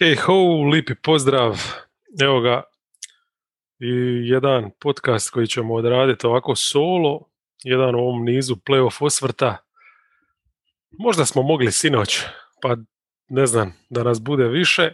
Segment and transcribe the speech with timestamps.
[0.00, 1.58] Hej ho, lipi pozdrav.
[2.22, 2.62] Evo ga
[3.78, 3.90] i
[4.28, 7.20] jedan podcast koji ćemo odraditi ovako solo,
[7.64, 9.56] jedan u ovom nizu playoff osvrta.
[10.90, 12.20] Možda smo mogli sinoć,
[12.62, 12.76] pa
[13.28, 14.92] ne znam, da nas bude više,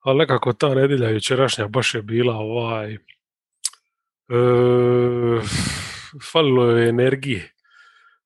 [0.00, 2.94] ali nekako ta nedjelja jučerašnja baš je bila ovaj...
[2.94, 2.98] E,
[6.32, 7.52] falilo je energije.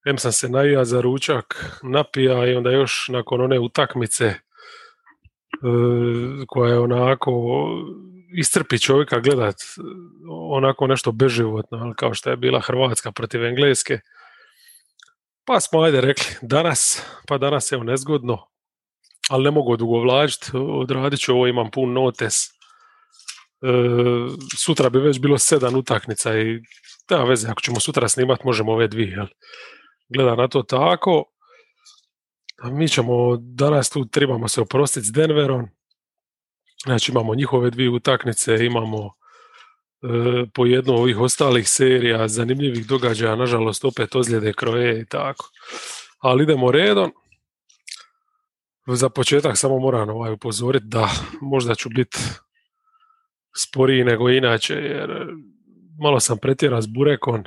[0.04, 4.34] Em sam se najija za ručak, napija i onda još nakon one utakmice
[6.48, 7.32] koja je onako
[8.34, 9.56] istrpi čovjeka gledat
[10.50, 14.00] onako nešto beživotno, kao što je bila Hrvatska protiv Engleske.
[15.44, 18.46] Pa smo ajde rekli danas, pa danas je nezgodno,
[19.30, 22.34] ali ne mogu odugovlačiti, odradit ću ovo, imam pun notes.
[22.44, 22.48] E,
[24.58, 26.60] sutra bi već bilo sedam utaknica i
[27.08, 29.10] da veze, ako ćemo sutra snimat možemo ove dvije.
[29.10, 29.26] Jel?
[30.08, 31.24] Gleda na to tako,
[32.70, 35.68] mi ćemo danas tu trebamo se oprostiti s Denverom.
[36.84, 39.10] Znači imamo njihove dvije utakmice, imamo e,
[40.54, 45.50] po jednu ovih ostalih serija, zanimljivih događaja, nažalost opet ozljede kroje i tako.
[46.18, 47.12] Ali idemo redom.
[48.86, 51.08] Za početak samo moram ovaj upozoriti da
[51.40, 52.18] možda ću biti
[53.56, 55.26] sporiji nego inače, jer
[56.00, 57.40] malo sam pretjerao s burekon.
[57.40, 57.44] E,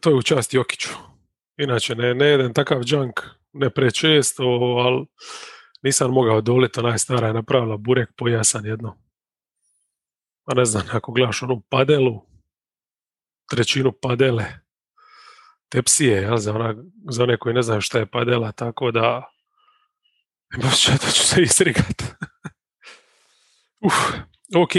[0.00, 1.11] to je u čast Jokiću
[1.56, 3.20] Inače, ne, ne jedem takav junk,
[3.52, 4.44] ne prečesto,
[4.78, 5.06] ali
[5.82, 8.98] nisam mogao doliti, onaj stara je napravila burek pojasan jedno.
[10.44, 12.26] A ne znam, ako gledaš onu padelu,
[13.50, 14.44] trećinu padele,
[15.68, 16.74] tepsije, jel, za, ona,
[17.10, 19.30] za one koji ne znaju šta je padela, tako da
[20.62, 22.02] baš da ću se isrigat.
[23.86, 23.94] Uf,
[24.56, 24.72] ok,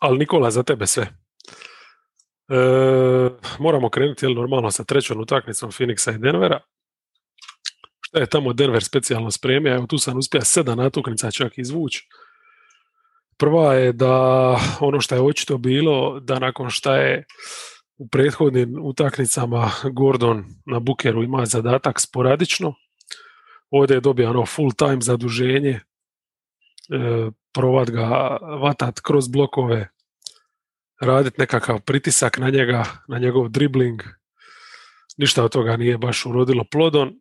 [0.00, 1.23] ali Nikola, za tebe sve.
[2.48, 6.60] E, moramo krenuti jel, normalno sa trećom utakmicom Phoenixa i Denvera.
[8.00, 9.74] Šta je tamo Denver specijalno spremio?
[9.74, 12.08] Evo tu sam uspio sedam natuknica čak izvući.
[13.38, 14.16] Prva je da
[14.80, 17.24] ono što je očito bilo, da nakon šta je
[17.96, 22.74] u prethodnim utakmicama Gordon na Bukeru ima zadatak sporadično,
[23.70, 25.80] ovdje je dobio ono full time zaduženje, e,
[27.52, 29.88] provat ga, vatat kroz blokove,
[31.00, 34.02] raditi nekakav pritisak na njega, na njegov dribling.
[35.16, 37.20] Ništa od toga nije baš urodilo plodom.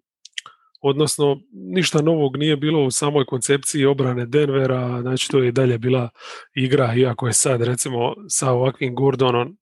[0.82, 5.78] Odnosno, ništa novog nije bilo u samoj koncepciji obrane Denvera, znači to je i dalje
[5.78, 6.10] bila
[6.56, 9.58] igra, iako je sad recimo sa ovakvim Gordonom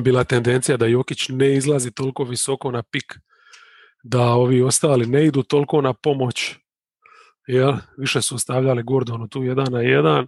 [0.00, 3.18] bila tendencija da Jokić ne izlazi toliko visoko na pik,
[4.02, 6.56] da ovi ostali ne idu toliko na pomoć,
[7.46, 7.72] jel?
[7.98, 10.26] više su stavljali Gordonu tu jedan na jedan,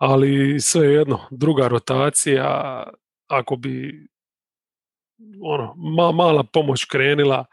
[0.00, 2.82] ali sve jedno, druga rotacija,
[3.26, 4.06] ako bi
[5.42, 7.44] ono, ma, mala pomoć krenila,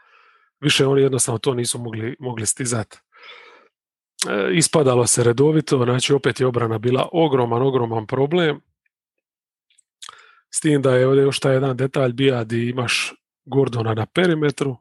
[0.60, 2.98] više oni jednostavno to nisu mogli, mogli stizati.
[4.28, 8.60] E, ispadalo se redovito, znači opet je obrana bila ogroman, ogroman problem.
[10.50, 13.14] S tim da je ovdje još taj jedan detalj bija di imaš
[13.44, 14.76] Gordona na perimetru,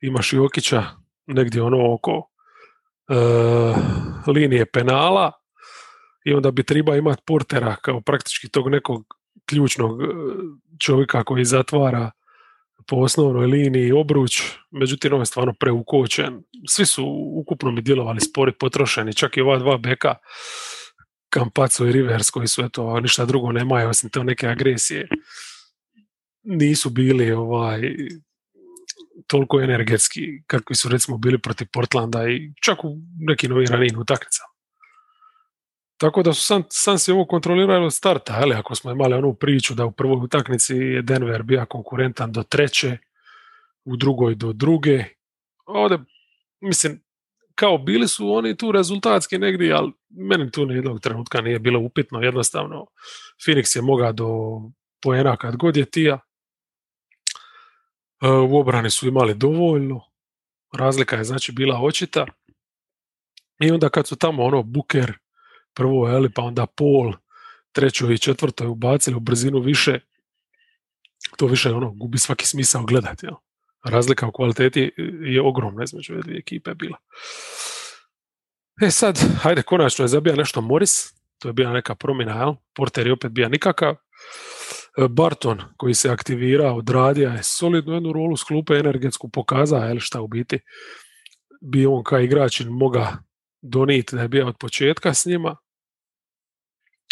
[0.00, 0.84] imaš i Okića
[1.26, 2.30] negdje ono oko
[3.08, 3.14] e,
[4.26, 5.32] linije penala,
[6.24, 9.04] i onda bi treba imati portera kao praktički tog nekog
[9.46, 10.06] ključnog e,
[10.80, 12.10] čovjeka koji zatvara
[12.86, 16.42] po osnovnoj liniji obruč, međutim on je stvarno preukočen.
[16.68, 17.04] Svi su
[17.34, 20.14] ukupno mi djelovali spori, potrošeni, čak i ova dva beka,
[21.28, 25.08] Kampaco i Rivers koji su eto, ništa drugo nemaju osim te neke agresije.
[26.42, 27.80] Nisu bili ovaj
[29.26, 34.53] toliko energetski kakvi su recimo bili protiv Portlanda i čak u nekim novim ranijim utakmicama.
[36.04, 39.34] Tako da su sam, sam si ovo kontrolirali od starta, ali ako smo imali onu
[39.34, 42.98] priču da u prvoj utakmici je Denver bio konkurentan do treće,
[43.84, 45.04] u drugoj do druge,
[45.66, 45.98] ovdje,
[46.60, 47.02] mislim,
[47.54, 52.20] kao bili su oni tu rezultatski negdje, ali meni tu jednog trenutka nije bilo upitno,
[52.20, 52.86] jednostavno
[53.46, 54.28] Phoenix je mogao do
[55.02, 56.20] poena kad god je tija,
[58.22, 60.00] e, u obrani su imali dovoljno,
[60.72, 62.26] razlika je znači bila očita.
[63.60, 65.23] I onda kad su tamo ono Buker,
[65.74, 67.12] prvo, eli, pa onda pol,
[67.72, 70.00] trećoj i četvrtoj ubacili u brzinu više,
[71.36, 73.26] to više ono, gubi svaki smisao gledati.
[73.26, 73.34] Jel?
[73.84, 74.92] Razlika u kvaliteti
[75.22, 76.98] je ogromna između ove dvije ekipe bila.
[78.82, 82.54] E sad, hajde, konačno je zabija nešto Morris, to je bila neka promjena, jel?
[82.74, 83.92] Porter je opet bija nikakav.
[83.92, 90.00] E, Barton, koji se aktivira, odradio je solidnu jednu rolu s klupe energetsku, pokazao je
[90.00, 90.58] šta u biti
[91.64, 93.18] bi on kao igrač moga
[93.62, 95.56] donijeti da je bio od početka s njima,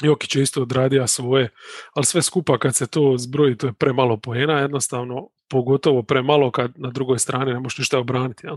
[0.02, 1.48] Jokić je isto odradio svoje,
[1.94, 6.72] ali sve skupa kad se to zbroji, to je premalo poena, jednostavno, pogotovo premalo kad
[6.76, 8.46] na drugoj strani ne možeš ništa obraniti.
[8.46, 8.56] Jel?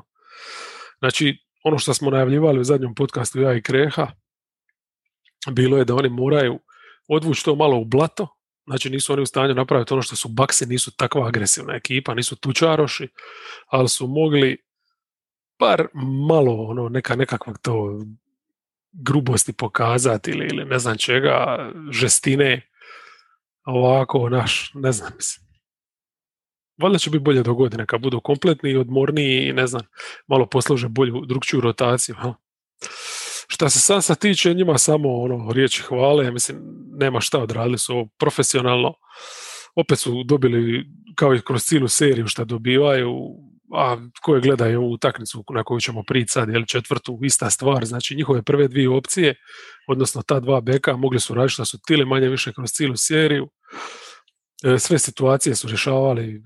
[1.00, 4.08] Znači, ono što smo najavljivali u zadnjem podcastu ja i Kreha,
[5.52, 6.60] bilo je da oni moraju
[7.08, 8.28] odvući to malo u blato,
[8.68, 12.36] znači nisu oni u stanju napraviti ono što su Baksi, nisu takva agresivna ekipa, nisu
[12.36, 13.08] tučaroši,
[13.68, 14.58] ali su mogli
[15.60, 15.88] bar
[16.28, 18.00] malo ono, neka nekakvog to
[19.03, 22.69] grubosti pokazati ili, ili ne znam čega, žestine,
[23.65, 25.45] ovako, naš, ne znam, mislim.
[26.81, 29.81] Valjda će biti bolje do godine, kad budu kompletni i odmorniji i ne znam,
[30.27, 32.15] malo posluže bolju, drugčiju rotaciju.
[32.15, 32.33] Ha?
[33.47, 36.57] Šta se Sansa tiče, njima samo ono, riječi hvale, mislim,
[37.00, 38.94] nema šta, odradili su ovo profesionalno.
[39.75, 43.12] Opet su dobili, kao i kroz cijelu seriju šta dobivaju,
[43.74, 48.16] a koje gledaju ovu utakmicu na koju ćemo prići sad, jel četvrtu, ista stvar, znači
[48.16, 49.36] njihove prve dvije opcije,
[49.88, 53.50] odnosno ta dva beka, mogli su raditi šta su tili manje više kroz cijelu seriju.
[54.64, 56.44] E, sve situacije su rješavali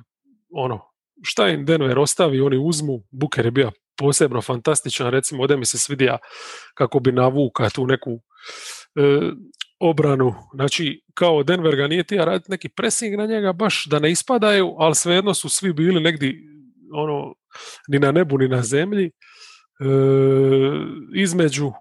[0.52, 0.82] ono,
[1.24, 5.78] šta im Denver ostavi, oni uzmu, Buker je bio posebno fantastičan, recimo ovdje mi se
[5.78, 6.18] svidija
[6.74, 9.32] kako bi navuka tu neku e,
[9.80, 14.12] obranu, znači kao Denver ga nije tija raditi neki pressing na njega baš da ne
[14.12, 16.34] ispadaju, ali svejedno su svi bili negdje
[16.94, 17.34] ono,
[17.88, 19.12] ni na nebu ni na zemlji e,
[21.16, 21.72] između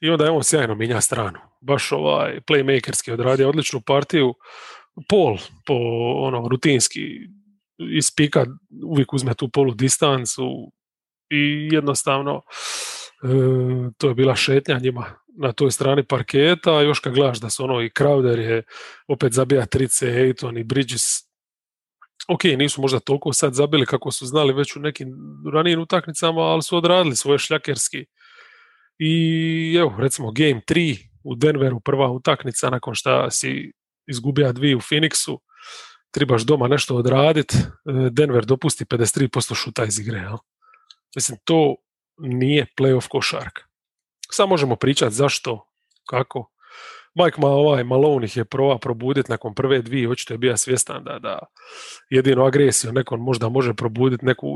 [0.00, 1.38] i onda je on sjajno minja stranu.
[1.60, 4.34] Baš ovaj playmakerski odradio odličnu partiju.
[5.08, 5.74] Pol po
[6.16, 7.00] ono rutinski
[7.78, 8.46] ispika
[8.84, 10.72] uvijek uzme tu polu distancu
[11.30, 12.42] i jednostavno
[13.22, 13.28] e,
[13.98, 15.04] to je bila šetnja njima
[15.38, 18.62] na toj strani parketa, još kad gledaš da su ono i Crowder je
[19.08, 21.02] opet zabija trice, Ejton i Bridges
[22.28, 25.08] ok, nisu možda toliko sad zabili kako su znali već u nekim
[25.52, 28.04] ranijim utakmicama, ali su odradili svoje šljakerski.
[28.98, 33.72] I evo, recimo Game 3 u Denveru, prva utakmica nakon što si
[34.06, 35.38] izgubija dvije u Phoenixu,
[36.10, 37.62] trebaš doma nešto odraditi, e,
[38.10, 40.18] Denver dopusti 53% šuta iz igre.
[40.18, 40.38] Ja?
[41.16, 41.76] Mislim, to
[42.18, 43.62] nije playoff košarka.
[44.30, 45.68] Sad možemo pričati zašto,
[46.08, 46.50] kako.
[47.24, 51.04] Mike ma ovaj Malone ih je prova probuditi nakon prve dvije, očito je bio svjestan
[51.04, 51.38] da, da
[52.10, 54.46] jedino agresiju nekon možda može probuditi neku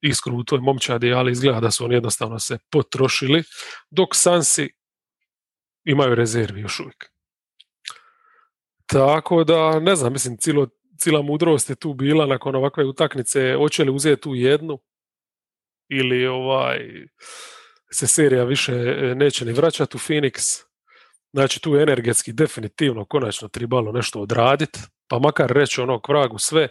[0.00, 3.42] iskru u toj momčadi, ali izgleda da su oni jednostavno se potrošili,
[3.90, 4.70] dok Sansi
[5.84, 7.04] imaju rezervi još uvijek.
[8.86, 13.84] Tako da, ne znam, mislim, cilo, cila mudrost je tu bila nakon ovakve utakmice, hoće
[13.84, 14.78] li uzeti tu jednu
[15.88, 16.78] ili ovaj
[17.90, 20.65] se serija više e, neće ni vraćati u Phoenix.
[21.32, 26.68] Znači tu energetski definitivno konačno tribalo nešto odraditi, pa makar reći ono vragu sve,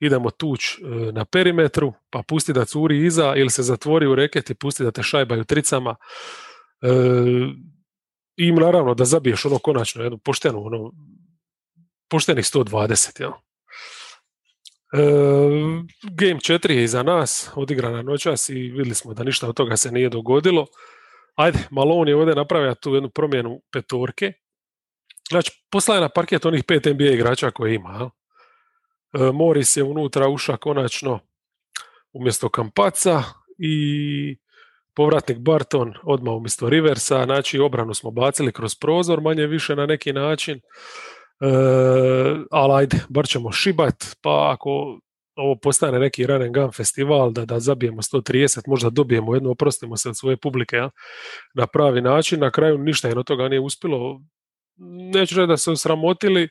[0.00, 0.78] idemo tuć e,
[1.12, 4.90] na perimetru, pa pusti da curi iza ili se zatvori u reket i pusti da
[4.90, 5.96] te šajbaju tricama.
[6.82, 6.88] E,
[8.36, 10.92] I naravno da zabiješ ono konačno jednu poštenu, ono,
[12.08, 13.32] poštenih 120, jel?
[16.12, 19.90] game 4 je iza nas, odigrana noćas i vidjeli smo da ništa od toga se
[19.90, 20.66] nije dogodilo.
[21.34, 24.32] Ajde, Malone je ovdje napravio tu jednu promjenu petorke.
[25.30, 28.10] Znači, poslaje na parket onih pet NBA igrača koje ima.
[29.12, 29.18] E,
[29.76, 31.20] je unutra ušao konačno
[32.12, 33.22] umjesto Kampaca
[33.58, 34.36] i
[34.94, 40.12] povratnik Barton odmah umjesto Riversa, znači obranu smo bacili kroz prozor manje više na neki
[40.12, 40.56] način.
[40.56, 40.60] E,
[42.50, 45.00] ali ajde, bar ćemo šibat, pa ako
[45.36, 49.96] ovo postane neki run and gun festival, da, da zabijemo 130, možda dobijemo jedno, oprostimo
[49.96, 50.90] se od svoje publike ja,
[51.54, 54.20] na pravi način, na kraju ništa od toga nije uspjelo,
[55.14, 56.48] neću reći da se osramotili,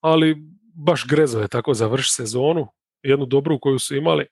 [0.00, 0.36] ali
[0.74, 2.68] baš grezo je tako završi sezonu,
[3.02, 4.26] jednu dobru koju su imali.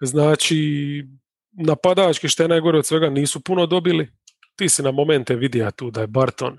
[0.00, 1.04] Znači,
[1.52, 4.08] napadački što je najgore od svega nisu puno dobili,
[4.56, 6.58] ti si na momente vidio tu da je Barton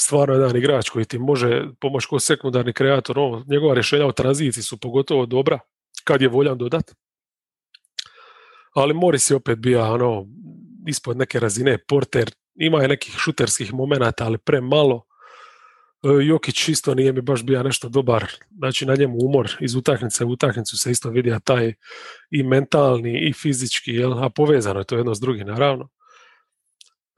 [0.00, 3.18] stvarno jedan igrač koji ti može pomoći kao sekundarni kreator.
[3.18, 5.58] Ono, njegova rješenja u tranziciji su pogotovo dobra
[6.04, 6.94] kad je voljan dodat.
[8.74, 10.26] Ali Morris je opet bio ono,
[10.88, 12.30] ispod neke razine porter.
[12.54, 15.04] Ima je nekih šuterskih momenata, ali premalo.
[16.02, 18.26] E, Jokić isto nije mi baš bio nešto dobar.
[18.50, 21.74] Znači na njemu umor iz utakmice u utakmicu se isto vidi taj
[22.30, 24.24] i mentalni i fizički, jel?
[24.24, 25.88] a povezano je to jedno s drugim naravno.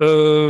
[0.01, 0.05] E,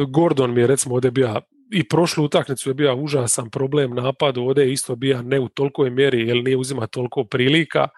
[0.09, 1.40] Gordon mi je recimo ovdje bio
[1.73, 5.91] i prošlu utakmicu je bio užasan problem napadu, ovdje je isto bio ne u tolikoj
[5.91, 7.89] mjeri jer nije uzima toliko prilika, e,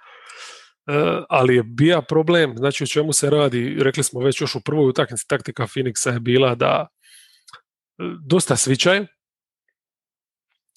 [1.28, 4.88] ali je bio problem, znači o čemu se radi, rekli smo već još u prvoj
[4.88, 9.06] utakmici taktika Phoenixa je bila da e, dosta svičaju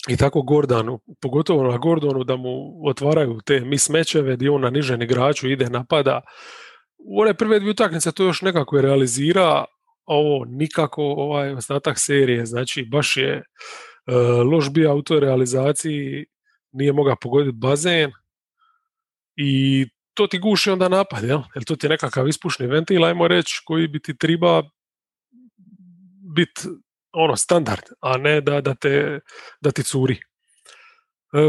[0.08, 5.02] i tako Gordonu, pogotovo na Gordonu da mu otvaraju te mismečeve gdje on na nižen
[5.02, 6.22] igraču ide napada.
[6.98, 9.66] U one prve dvije utakmice to još nekako je realizira,
[10.12, 13.44] ovo nikako ovaj ostatak serije, znači baš je
[14.08, 16.26] uh, loš bio u toj realizaciji,
[16.72, 18.12] nije mogao pogoditi bazen
[19.36, 21.42] i to ti guši onda napad, jel?
[21.56, 24.64] Jer to ti je nekakav ispušni ventil, ajmo reći, koji bi ti treba
[26.36, 26.62] biti
[27.14, 29.20] ono standard, a ne da, da, te,
[29.62, 30.20] da ti curi.
[31.34, 31.40] E,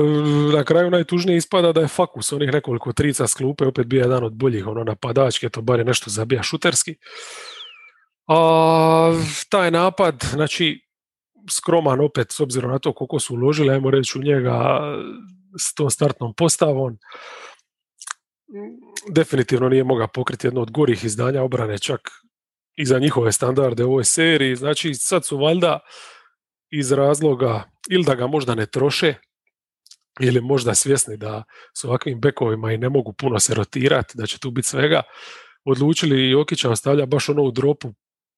[0.57, 4.25] na kraju najtužnije ispada da je Fakus onih nekoliko trica s klupe opet bio jedan
[4.25, 6.97] od boljih ono napadačke, to bar je nešto zabija šuterski.
[8.33, 9.13] A
[9.49, 10.81] taj napad, znači
[11.51, 14.81] skroman opet s obzirom na to koliko su uložili, ajmo reći u njega
[15.59, 16.99] s tom startnom postavom,
[19.09, 22.01] definitivno nije mogao pokriti jedno od gorih izdanja obrane čak
[22.77, 24.57] i za njihove standarde u ovoj seriji.
[24.57, 25.81] Znači sad su valjda
[26.71, 29.15] iz razloga ili da ga možda ne troše
[30.21, 34.39] ili možda svjesni da s ovakvim bekovima i ne mogu puno se rotirati, da će
[34.39, 35.03] tu biti svega,
[35.65, 37.95] odlučili Jokića ostavlja baš ono u dropu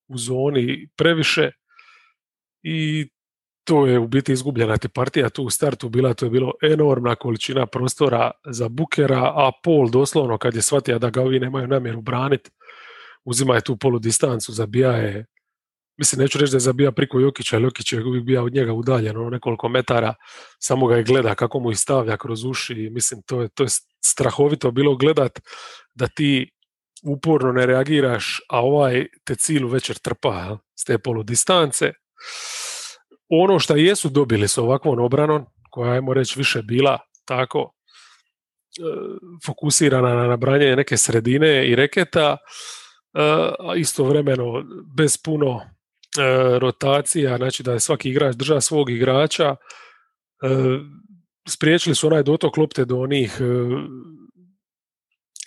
[0.08, 1.50] u zoni previše
[2.62, 3.08] i
[3.64, 7.14] to je u biti izgubljena ti partija tu u startu bila, to je bilo enormna
[7.14, 12.00] količina prostora za Bukera, a Pol doslovno kad je shvatio da ga ovi nemaju namjeru
[12.00, 12.50] braniti,
[13.24, 15.26] uzima je tu polu distancu, zabija je,
[15.98, 18.72] mislim neću reći da je zabija priko Jokića, ali Jokić je uvijek bio od njega
[18.72, 20.14] udaljen, ono nekoliko metara,
[20.58, 23.68] samo ga je gleda kako mu stavlja kroz uši, mislim to je, to je
[24.04, 25.40] strahovito bilo gledat
[25.94, 26.50] da ti
[27.04, 31.92] uporno ne reagiraš, a ovaj te cilu večer trpa s te polu distance
[33.28, 38.82] ono što jesu dobili s ovakvom obranom, koja ajmo reći više bila tako e,
[39.46, 42.36] fokusirana na nabranje neke sredine i reketa, e,
[43.58, 44.64] a istovremeno
[44.96, 49.56] bez puno e, rotacija, znači da je svaki igrač drža svog igrača,
[51.48, 53.40] spriječili su onaj dotok lopte do onih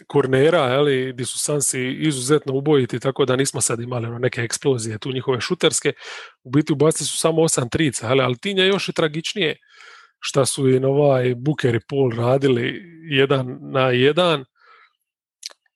[0.07, 4.97] kornera, ali gdje su Sansi izuzetno ubojiti, tako da nismo sad imali ono neke eksplozije
[4.97, 5.93] tu njihove šuterske.
[6.43, 9.57] U biti ubacili su samo osam trica, ali, tinja još i tragičnije
[10.19, 14.45] šta su i ovaj Buker i Paul radili jedan na jedan,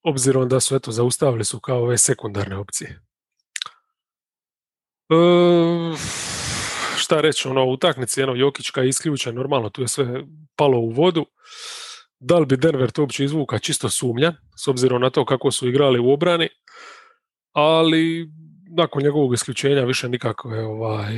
[0.03, 3.01] obzirom da su eto zaustavili su kao ove sekundarne opcije.
[5.09, 5.15] E,
[6.97, 10.23] šta reći, ono, utaknici, jedno, Jokićka je isključen, normalno, tu je sve
[10.55, 11.25] palo u vodu
[12.21, 15.67] da li bi Denver to uopće izvuka čisto sumnja, s obzirom na to kako su
[15.67, 16.49] igrali u obrani,
[17.51, 18.29] ali
[18.77, 21.13] nakon njegovog isključenja više nikako je ovaj,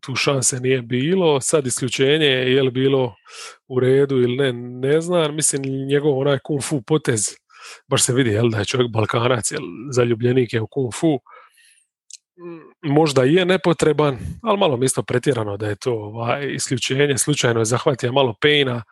[0.00, 1.40] tu šanse nije bilo.
[1.40, 3.14] Sad isključenje je li bilo
[3.68, 5.34] u redu ili ne, ne znam.
[5.34, 7.28] Mislim, njegov onaj kung fu potez,
[7.88, 11.20] baš se vidi jel, da je čovjek balkanac, jel, zaljubljenik je u kung fu.
[12.82, 17.18] Možda je nepotreban, ali malo mi isto pretjerano da je to ovaj, isključenje.
[17.18, 18.82] Slučajno je zahvatio malo pejna,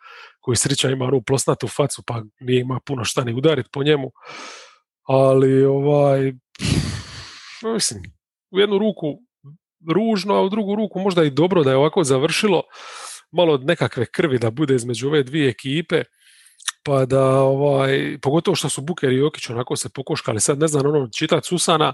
[0.47, 4.11] koji sreća ima onu plosnatu facu pa nije ima puno šta ni udariti po njemu.
[5.03, 6.33] Ali ovaj,
[7.73, 8.03] mislim,
[8.51, 9.07] u jednu ruku
[9.95, 12.61] ružno, a u drugu ruku možda i dobro da je ovako završilo,
[13.31, 16.03] malo od nekakve krvi da bude između ove dvije ekipe,
[16.83, 20.85] pa da ovaj, pogotovo što su Buker i Jokić onako se pokoškali, sad ne znam
[20.85, 21.93] ono čitat Susana,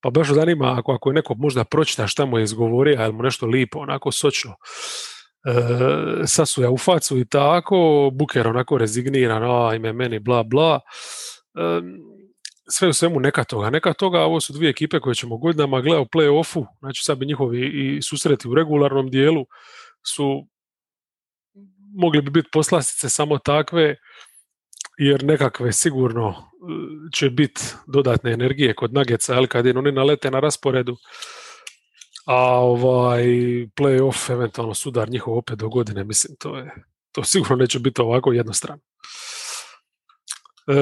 [0.00, 3.22] pa baš zanima ako, ako je neko možda pročita šta mu je izgovorio, ili mu
[3.22, 4.54] nešto lipo, onako sočno
[6.26, 10.80] sasuja u facu i tako, Buker onako rezigniran, a ime meni bla bla.
[11.54, 11.82] E,
[12.70, 13.70] sve u svemu neka toga.
[13.70, 17.26] Neka toga, ovo su dvije ekipe koje ćemo godinama gledati u play-offu, znači sad bi
[17.26, 19.46] njihovi i susreti u regularnom dijelu
[20.06, 20.46] su
[21.94, 23.96] mogli bi biti poslastice samo takve,
[24.98, 26.36] jer nekakve sigurno e,
[27.16, 30.96] će biti dodatne energije kod Nageca, ali kad oni nalete na rasporedu,
[32.32, 33.24] a ovaj
[33.76, 36.74] playoff, eventualno sudar njihov opet do godine, mislim, to je
[37.12, 38.80] to sigurno neće biti ovako jednostrano.
[40.68, 40.74] E,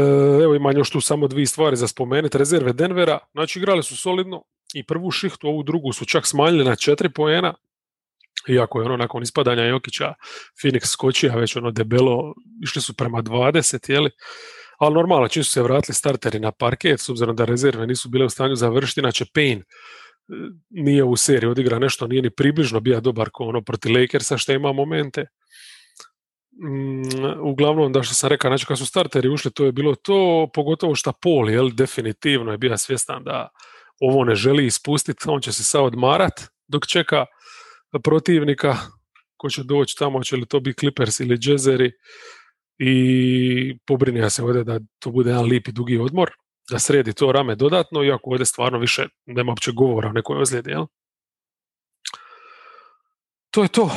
[0.43, 2.39] evo imam još tu samo dvije stvari za spomenuti.
[2.39, 4.43] Rezerve Denvera, znači igrali su solidno
[4.75, 7.55] i prvu šihtu, ovu drugu su čak smanjili na četiri poena,
[8.49, 10.15] iako je ono nakon ispadanja Jokića
[10.63, 14.11] Phoenix skočija već ono debelo, išli su prema 20, jeli?
[14.79, 18.25] ali normalno čim su se vratili starteri na parket, s obzirom da rezerve nisu bile
[18.25, 19.63] u stanju završiti, inače Payne
[20.71, 24.53] nije u seriji odigra nešto, nije ni približno bio dobar ko ono proti Lakersa što
[24.53, 25.27] ima momente.
[26.63, 30.51] Mm, uglavnom, da što sam rekao, znači kad su starteri ušli, to je bilo to,
[30.55, 33.49] pogotovo što Paul, jel, definitivno je bio svjestan da
[34.01, 37.27] ovo ne želi ispustiti, on će se sad odmarat dok čeka
[38.05, 38.77] protivnika
[39.37, 41.93] ko će doći tamo, će li to biti Clippers ili Jazzeri
[42.79, 46.31] i pobrinja se ovdje da to bude jedan lipi dugi odmor
[46.71, 50.71] da sredi to rame dodatno, iako ovdje stvarno više nema uopće govora o nekoj ozljedi.
[50.71, 50.87] Jel?
[53.51, 53.91] To je to.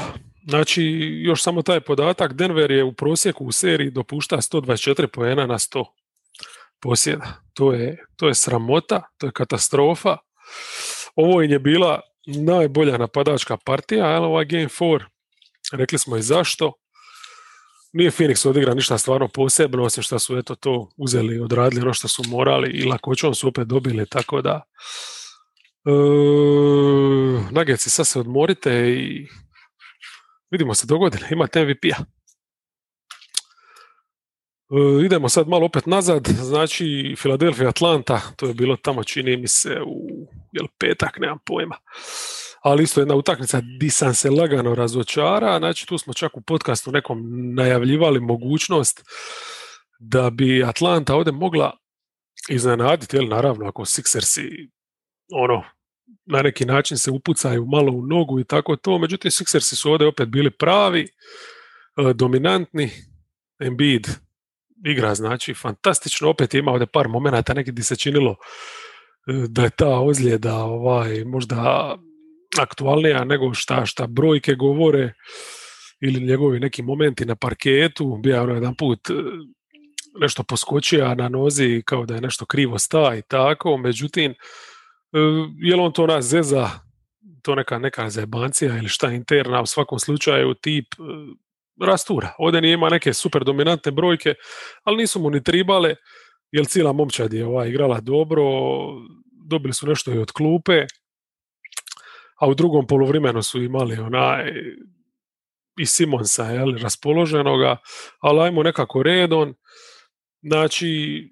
[0.48, 0.84] Znači,
[1.24, 5.86] još samo taj podatak, Denver je u prosjeku u seriji dopušta 124 poena na 100
[6.82, 7.42] posjeda.
[7.54, 10.18] To je, to je sramota, to je katastrofa.
[11.16, 15.04] Ovo je bila najbolja napadačka partija, ali ovaj Game 4,
[15.72, 16.74] rekli smo i zašto.
[17.94, 22.08] Nije Phoenix odigra ništa stvarno posebno, osim što su eto to uzeli, odradili ono što
[22.08, 24.62] su morali i lakoćom su opet dobili, tako da
[25.86, 25.92] e,
[27.52, 29.28] Nuggets, sad se odmorite i
[30.52, 32.04] vidimo se dogodine, imate MVP-a.
[34.70, 39.48] E, idemo sad malo opet nazad, znači Philadelphia Atlanta, to je bilo tamo čini mi
[39.48, 41.78] se u jel, petak, nemam pojma.
[42.64, 46.92] Ali isto jedna utakmica di sam se lagano razočara, znači tu smo čak u podcastu
[46.92, 47.22] nekom
[47.56, 49.04] najavljivali mogućnost
[50.00, 51.78] da bi Atlanta ovdje mogla
[52.50, 54.70] iznenaditi, jel naravno ako Sixersi
[55.34, 55.64] ono,
[56.26, 60.08] na neki način se upucaju malo u nogu i tako to, međutim Sixersi su ovdje
[60.08, 62.90] opet bili pravi, e, dominantni,
[63.60, 64.08] Embiid
[64.86, 68.36] igra, znači fantastično, opet ima ovdje par momenata neki di se činilo e,
[69.48, 71.96] da je ta ozljeda ovaj, možda
[72.60, 75.14] aktualnija nego šta, šta brojke govore
[76.02, 79.14] ili njegovi neki momenti na parketu, bio ono jedan put e,
[80.20, 84.36] nešto poskočio na nozi kao da je nešto krivo sta i tako, međutim, e,
[85.58, 86.70] je li on to nas zeza,
[87.42, 90.86] to neka, neka zebancija ili šta interna, u svakom slučaju tip
[91.82, 92.34] rastura.
[92.38, 94.34] Ovdje nije ima neke super dominantne brojke,
[94.84, 95.96] ali nisu mu ni tribale,
[96.52, 98.44] jer cijela momčad je ovaj, igrala dobro,
[99.50, 100.86] dobili su nešto i od klupe,
[102.40, 104.54] a u drugom poluvremenu su imali onaj
[105.80, 107.78] i Simonsa jel, raspoloženoga,
[108.20, 109.54] ali ajmo nekako redon.
[110.42, 111.24] Znači,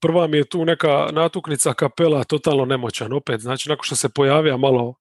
[0.00, 3.40] prva mi je tu neka natuknica kapela totalno nemoćan opet.
[3.40, 4.94] Znači, nakon što se pojavija malo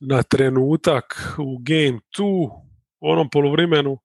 [0.00, 2.50] na trenutak u game 2,
[3.00, 3.98] u onom poluvremenu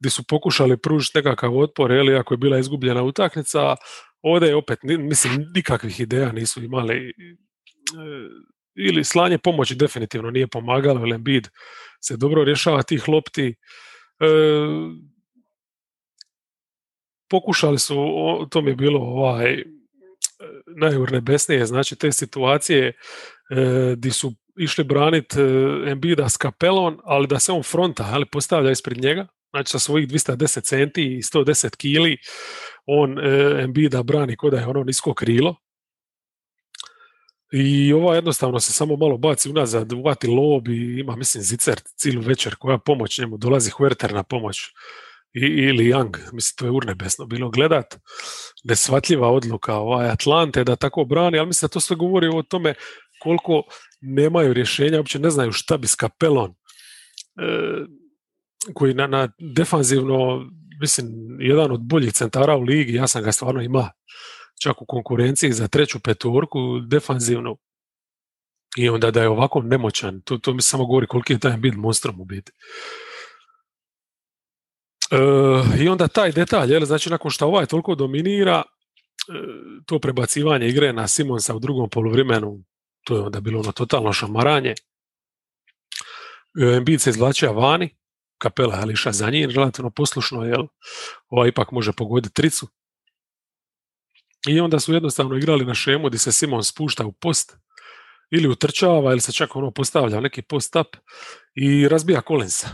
[0.00, 3.76] gdje su pokušali pružiti nekakav otpor, ili ako je bila izgubljena utakmica,
[4.22, 7.12] ovdje je opet, mislim, nikakvih ideja nisu imali e,
[8.86, 11.48] ili slanje pomoći definitivno nije pomagalo, jer Embiid
[12.00, 13.46] se dobro rješava tih lopti.
[13.48, 14.26] E,
[17.30, 17.96] pokušali su,
[18.50, 19.64] to mi je bilo ovaj,
[20.66, 22.92] najurnebesnije, znači te situacije e,
[23.96, 25.44] di su išli braniti e,
[25.90, 30.08] Embida s kapelom, ali da se on fronta ali postavlja ispred njega, znači sa svojih
[30.08, 32.16] 210 centi i 110 kili,
[32.86, 35.56] on e, brani kod je ono nisko krilo.
[37.52, 42.22] I ova jednostavno se samo malo baci unazad, uvati lob i ima, mislim, zicer cijelu
[42.22, 44.58] večer koja pomoć njemu, dolazi Huerter na pomoć
[45.32, 47.94] i, ili Young, mislim, to je urnebesno bilo gledat,
[48.64, 52.74] nesvatljiva odluka ovaj Atlante da tako brani, ali mislim da to sve govori o tome
[53.22, 53.62] koliko
[54.00, 56.54] nemaju rješenja, uopće ne znaju šta bi s kapelon, e,
[58.74, 60.46] koji na, na defanzivno,
[60.80, 61.06] mislim,
[61.40, 63.90] jedan od boljih centara u ligi, ja sam ga stvarno ima
[64.58, 67.56] čak u konkurenciji za treću petorku, defanzivno,
[68.76, 71.74] i onda da je ovako nemoćan, to, to mi samo govori koliki je taj bit
[71.76, 72.52] monstrom u biti.
[75.10, 75.16] E,
[75.82, 78.62] I onda taj detalj, jel, znači nakon što ovaj toliko dominira, e,
[79.86, 82.64] to prebacivanje igre na Simonsa u drugom poluvremenu
[83.08, 84.74] to je onda bilo ono totalno šamaranje.
[86.76, 87.96] Embiid se izvlačio vani,
[88.38, 90.66] kapela je liša za njim, relativno poslušno, jel,
[91.28, 92.68] ova ipak može pogoditi tricu.
[94.46, 97.56] I onda su jednostavno igrali na šemu gdje se Simon spušta u post,
[98.30, 100.96] ili utrčava, ili se čak ono postavlja neki post-up
[101.54, 102.68] i razbija Collinsa.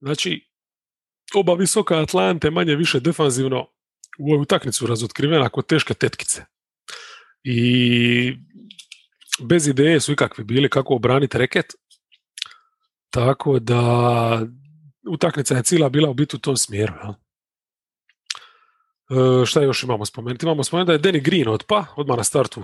[0.00, 0.48] Znači,
[1.34, 3.66] oba visoka Atlante manje više defanzivno
[4.18, 6.44] u ovu utakmicu razotkrivena kod teške tetkice
[7.44, 8.36] i
[9.42, 11.66] bez ideje su ikakvi bili kako obraniti reket,
[13.10, 14.46] tako da
[15.10, 16.92] utakmica je cijela bila u biti u tom smjeru.
[16.94, 17.27] Ja.
[19.10, 20.46] E, šta još imamo spomenuti?
[20.46, 22.62] Imamo spomenuti da je Danny Green otpa, odmah na startu.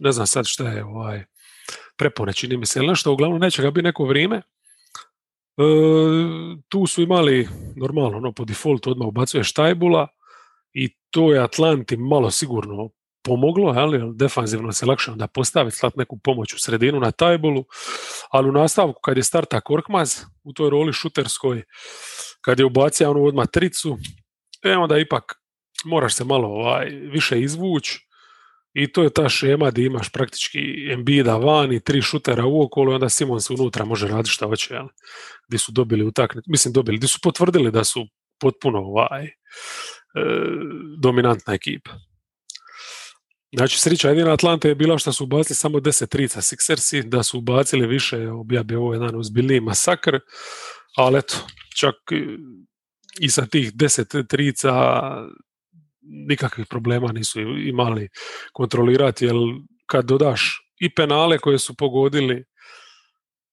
[0.00, 1.24] Ne znam sad šta je ovaj,
[1.96, 4.36] prepone, čini mi se ili nešto, uglavnom neće ga biti neko vrijeme.
[4.36, 4.42] E,
[6.68, 10.08] tu su imali normalno, no, po defaultu odmah ubacuje Štajbula
[10.72, 12.90] i to je Atlanti malo sigurno
[13.24, 17.64] pomoglo, ali defanzivno se lakše onda postaviti, slati neku pomoć u sredinu na tajbolu,
[18.30, 21.62] ali u nastavku kad je starta Korkmaz u toj roli šuterskoj,
[22.40, 23.98] kad je ubacio onu odmah tricu,
[24.62, 25.43] e onda ipak
[25.84, 28.00] moraš se malo ovaj, više izvući
[28.74, 30.58] i to je ta šema gdje imaš praktički
[30.92, 34.86] Embida van i tri šutera uokolo i onda Simons unutra može raditi šta hoće, jel?
[35.48, 38.06] gdje su dobili utakmicu, mislim dobili, gdje su potvrdili da su
[38.40, 39.30] potpuno ovaj, e,
[40.98, 41.90] dominantna ekipa.
[43.56, 47.38] Znači, sreća jedina Atlanta je bila što su ubacili samo 10 trica Sixersi, da su
[47.38, 48.18] ubacili više,
[48.50, 50.18] ja bi ovo jedan uzbiljniji masakr,
[50.96, 51.34] ali eto,
[51.76, 51.94] čak
[53.20, 54.72] i sa tih 10 trica
[56.04, 58.08] nikakvih problema nisu imali
[58.52, 59.36] kontrolirati, jer
[59.86, 62.44] kad dodaš i penale koje su pogodili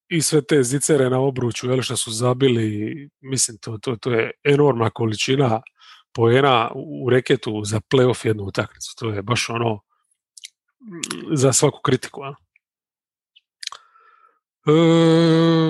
[0.09, 4.31] i sve te zicere na obruču, jel, što su zabili, mislim, to, to, to je
[4.43, 5.61] enormna količina
[6.13, 8.95] poena u reketu za playoff jednu utakmicu.
[8.99, 9.79] To je baš ono
[11.33, 12.21] za svaku kritiku.
[12.25, 12.33] E,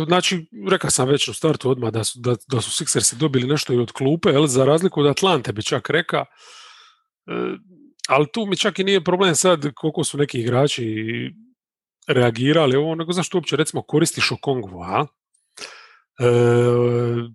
[0.07, 3.73] znači, rekao sam već u startu odmah da su, da, da su Sixersi dobili nešto
[3.73, 6.25] i od klupe, jel, za razliku od Atlante bi čak rekao.
[7.27, 7.33] E,
[8.07, 10.85] ali tu mi čak i nije problem sad koliko su neki igrači
[12.07, 15.05] reagirali ovo, nego zašto uopće recimo koristiš Okongvu, a?
[16.19, 16.25] E,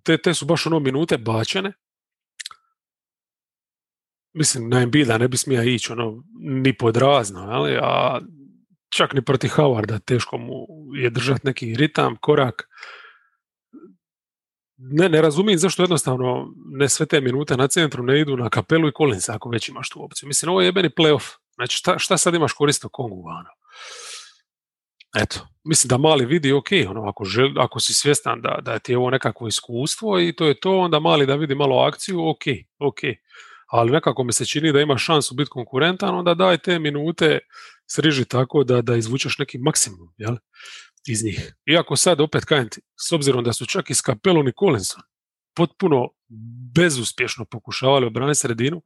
[0.03, 1.72] te, te su baš ono minute bačene.
[4.35, 8.20] Mislim, na Embida ne bi smija ići ono, ni pod razno, ali, a
[8.96, 12.68] čak ni proti Howarda teško mu je držati neki ritam, korak.
[14.79, 18.89] Ne, ne razumijem zašto jednostavno ne sve te minute na centru ne idu na kapelu
[18.89, 20.27] i Collins ako već imaš tu opciju.
[20.27, 21.37] Mislim, ovo je jebeni playoff.
[21.55, 23.51] Znači, šta, šta sad imaš koristiti Kongu, ono?
[25.23, 28.93] Eto, mislim da mali vidi, ok, ono, ako, žel, ako si svjestan da, da ti
[28.93, 32.43] je ovo nekakvo iskustvo i to je to, onda mali da vidi malo akciju, ok,
[32.79, 32.99] ok.
[33.67, 37.39] Ali nekako mi se čini da ima šansu biti konkurentan, onda daj te minute
[37.87, 40.37] sriži tako da, da izvučeš neki maksimum jel?
[41.09, 41.55] Iz njih.
[41.66, 42.69] Iako sad opet kajem
[43.09, 45.03] s obzirom da su čak i Skapelon i Collinson
[45.57, 46.09] potpuno
[46.75, 48.83] bezuspješno pokušavali obraniti sredinu,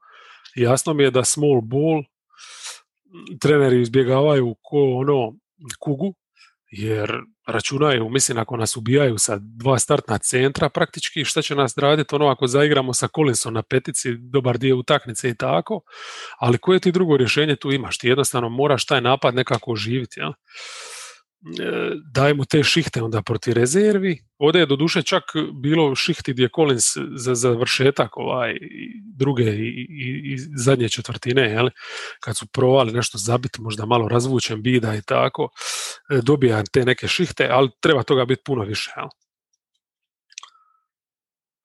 [0.54, 2.02] jasno mi je da small ball
[3.40, 5.34] treneri izbjegavaju ko ono
[5.78, 6.14] kugu,
[6.70, 7.12] jer
[7.46, 12.26] računaju, mislim, ako nas ubijaju sa dva startna centra, praktički šta će nas raditi ono
[12.26, 15.80] ako zaigramo sa Collinson na petici, dobar dio utakmice i tako,
[16.38, 17.98] ali koje ti drugo rješenje tu imaš?
[17.98, 20.32] Ti jednostavno moraš taj napad nekako oživiti, jel?
[21.40, 24.18] E, daj mu te šihte onda proti rezervi.
[24.38, 25.22] Ovdje je do duše čak
[25.62, 26.84] bilo šihti gdje Collins
[27.16, 28.56] za završetak ovaj,
[29.16, 31.68] druge i, i, i zadnje četvrtine, jel?
[32.20, 35.48] kad su provali nešto zabiti, možda malo razvučen bida i tako,
[36.10, 38.92] e, dobija te neke šihte, ali treba toga biti puno više.
[38.96, 39.08] Jel?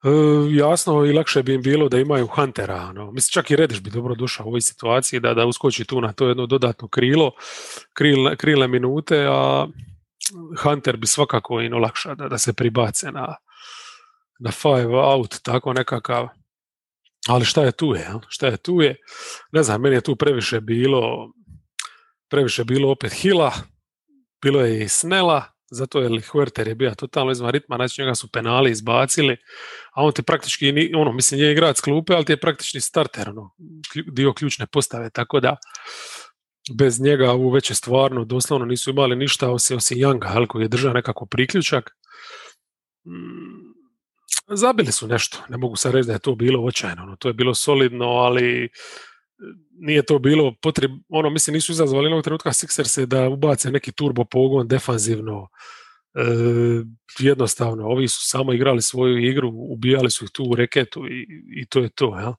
[0.04, 0.08] E,
[0.50, 2.92] jasno i lakše bi im bilo da imaju Huntera.
[2.92, 3.10] No.
[3.10, 6.12] Mislim, čak i Rediš bi dobro došao u ovoj situaciji da, da uskoči tu na
[6.12, 7.30] to jedno dodatno krilo,
[7.92, 9.66] krilne, krilne minute, a
[10.62, 13.34] Hunter bi svakako im olakša da, da se pribace na,
[14.38, 16.28] na five out, tako nekakav.
[17.28, 18.10] Ali šta je tu je?
[18.28, 18.96] Šta je tu je?
[19.52, 21.32] Ne znam, meni je tu previše bilo
[22.28, 23.52] previše bilo opet Hila,
[24.42, 28.28] bilo je i Snela, zato je Huerter je bio totalno izvan ritma, znači njega su
[28.32, 29.36] penali izbacili,
[29.94, 33.50] a on ti praktički, ono, mislim, je igrač klupe, ali ti je praktični starter, ono,
[34.12, 35.56] dio ključne postave, tako da
[36.78, 40.62] bez njega u već je stvarno, doslovno nisu imali ništa osim, osim Younga, ali koji
[40.62, 41.90] je držao nekako priključak.
[43.06, 43.76] Mm,
[44.48, 47.34] zabili su nešto, ne mogu sad reći da je to bilo očajno, ono, to je
[47.34, 48.68] bilo solidno, ali
[49.78, 54.24] nije to bilo potreb, ono mislim nisu izazvali jednog trenutka Sixerse da ubace neki turbo
[54.24, 55.48] pogon defanzivno,
[56.14, 56.22] e,
[57.18, 61.26] jednostavno, ovi su samo igrali svoju igru, ubijali su ih tu u reketu i,
[61.60, 62.18] i to je to.
[62.20, 62.34] Ja.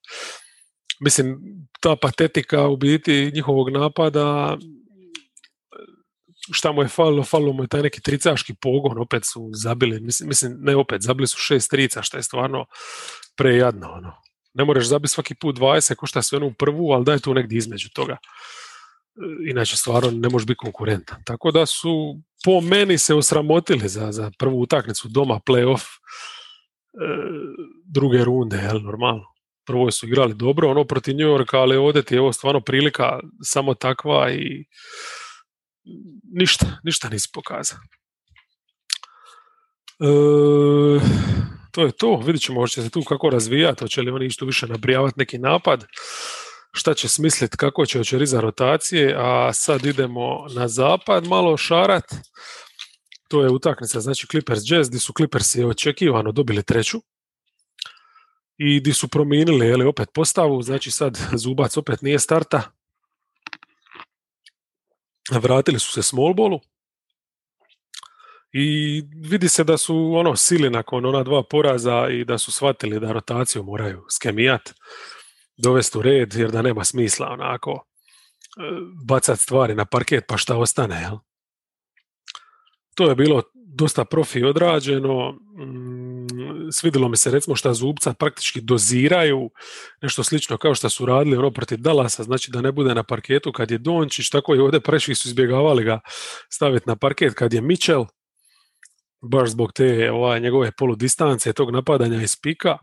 [1.00, 1.38] Mislim,
[1.82, 4.58] ta patetika u biti njihovog napada,
[6.52, 10.28] šta mu je falilo, falilo mu je taj neki tricaški pogon, opet su zabili, mislim,
[10.30, 12.66] mislim ne opet, zabili su šest trica, što je stvarno
[13.36, 13.92] prejadno.
[13.92, 14.27] Ono
[14.58, 17.90] ne moraš zabiti svaki put 20, košta sve u prvu, ali daj tu negdje između
[17.90, 18.14] toga.
[18.14, 21.24] E, inače stvarno ne može biti konkurentan.
[21.26, 25.88] Tako da su po meni se osramotili za, za prvu utakmicu doma playoff e,
[27.86, 29.24] druge runde, jel, normalno.
[29.66, 33.20] Prvo su igrali dobro, ono protiv New Yorka, ali ovdje ti je ovo stvarno prilika
[33.42, 34.66] samo takva i
[36.34, 37.80] ništa, ništa nisi pokazao.
[40.00, 44.46] E, to je to, vidjet ćemo hoće se tu kako razvijati, hoće li oni ići
[44.46, 45.86] više nabrijavati neki napad,
[46.72, 52.04] šta će smisliti, kako će hoće riza rotacije, a sad idemo na zapad malo šarat,
[53.28, 57.02] to je utakmica, znači Clippers Jazz, gdje su Clippersi očekivano dobili treću,
[58.58, 62.72] i di su promijenili jeli, opet postavu, znači sad Zubac opet nije starta,
[65.32, 66.60] vratili su se small ballu,
[68.60, 73.00] i vidi se da su ono sili nakon ona dva poraza i da su shvatili
[73.00, 74.74] da rotaciju moraju skemijat,
[75.58, 77.82] dovesti u red jer da nema smisla onako e,
[79.06, 81.02] bacat stvari na parket pa šta ostane.
[81.02, 81.18] Jel?
[82.96, 89.50] To je bilo dosta profi odrađeno, mm, svidilo mi se recimo šta Zubca praktički doziraju,
[90.02, 93.52] nešto slično kao što su radili ono protiv Dalasa, znači da ne bude na parketu
[93.52, 96.00] kad je Dončić, tako i ovdje prešli su izbjegavali ga
[96.50, 98.06] staviti na parket kad je Mitchell,
[99.22, 102.78] baš zbog te ovaj, njegove poludistance, tog napadanja iz pika.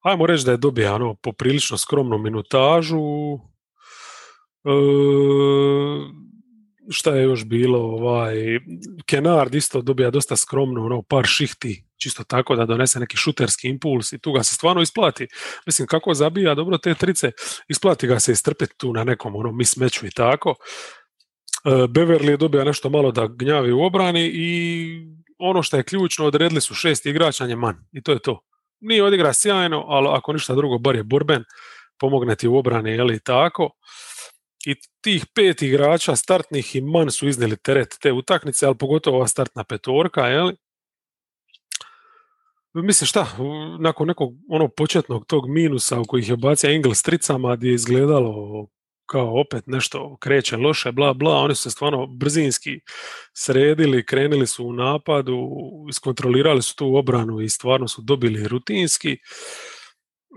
[0.00, 2.98] Ajmo reći da je dobija ono, poprilično skromnu minutažu.
[4.64, 4.70] E,
[6.90, 8.34] šta je još bilo, ovaj,
[9.06, 14.12] Kenard isto dobija dosta skromno, ono, par šihti, čisto tako da donese neki šuterski impuls
[14.12, 15.26] i tu ga se stvarno isplati.
[15.66, 17.32] Mislim, kako zabija dobro te trice,
[17.68, 20.54] isplati ga se istrpiti tu na nekom ono mismeću i tako.
[21.66, 26.26] E, Beverly je dobio nešto malo da gnjavi u obrani i ono što je ključno,
[26.26, 28.40] odredili su šest igrača man i to je to.
[28.80, 31.44] Nije odigra sjajno, ali ako ništa drugo, bar je borben,
[31.98, 33.70] pomogne ti u obrani, jel tako.
[34.66, 39.26] I tih pet igrača startnih i man su iznijeli teret te utakmice, ali pogotovo ova
[39.26, 40.52] startna petorka, jel?
[42.74, 43.26] Mislim šta,
[43.80, 47.74] nakon nekog onog početnog tog minusa u kojih je bacio Engel s tricama gdje je
[47.74, 48.66] izgledalo
[49.06, 52.80] kao opet nešto kreće loše, bla bla, oni su se stvarno brzinski
[53.34, 55.48] sredili, krenuli su u napadu,
[55.90, 59.16] iskontrolirali su tu obranu i stvarno su dobili rutinski.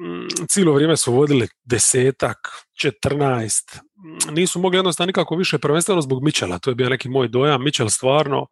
[0.02, 2.38] Mm, cijelo vrijeme su vodili desetak,
[2.82, 7.28] četrnaest, mm, nisu mogli jednostavno nikako više, prvenstveno zbog Mičela, to je bio neki moj
[7.28, 8.48] dojam, Mičel stvarno,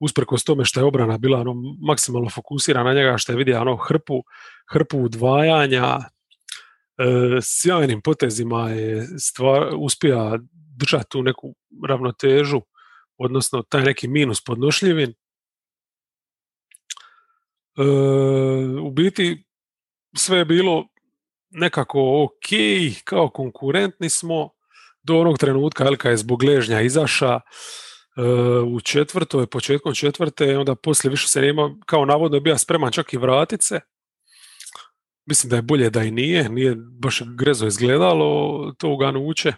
[0.00, 1.54] usprkos tome što je obrana bila ono,
[1.88, 4.22] maksimalno fokusirana na njega, što je vidio ono hrpu,
[4.72, 5.98] hrpu udvajanja,
[7.42, 10.38] sjajnim potezima je stvar, uspija
[10.76, 11.54] držati tu neku
[11.88, 12.60] ravnotežu,
[13.18, 15.14] odnosno taj neki minus podnošljivin.
[17.78, 17.82] E,
[18.82, 19.44] u biti
[20.16, 20.88] sve je bilo
[21.50, 22.48] nekako ok,
[23.04, 24.50] kao konkurentni smo
[25.02, 27.40] do onog trenutka Elka je zbog ležnja izaša e,
[28.66, 33.12] u četvrtoj, početkom četvrte, onda poslije više se nema, kao navodno je bio spreman čak
[33.12, 33.80] i vratit se.
[35.26, 39.52] Mislim da je bolje da i nije, nije baš grezo izgledalo to uganuće,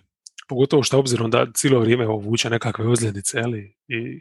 [0.48, 4.20] pogotovo što obzirom da cijelo vrijeme vuče nekakve ozljedice, ali i e,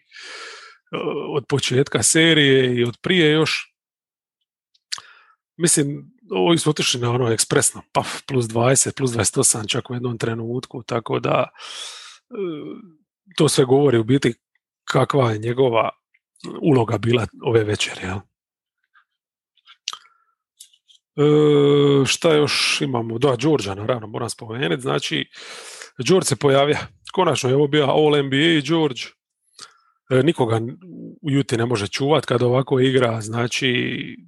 [1.36, 3.74] od početka serije i od prije još.
[5.58, 10.18] Mislim, ovi su otišli na ono ekspresno, pa plus 20, plus 28 čak u jednom
[10.18, 11.54] trenutku, tako da e,
[13.36, 14.34] to sve govori u biti
[14.92, 15.90] kakva je njegova
[16.62, 18.02] uloga bila ove večere.
[18.02, 18.20] Jel?
[21.18, 23.18] E, šta još imamo?
[23.18, 24.82] Da, Đorđa, naravno, moram spomenuti.
[24.82, 25.30] Znači,
[25.98, 26.78] Đorđ se pojavio.
[27.14, 29.02] Konačno je ovo bio All NBA George.
[30.10, 30.60] E, nikoga
[31.22, 33.72] u Juti ne može čuvat kad ovako igra, znači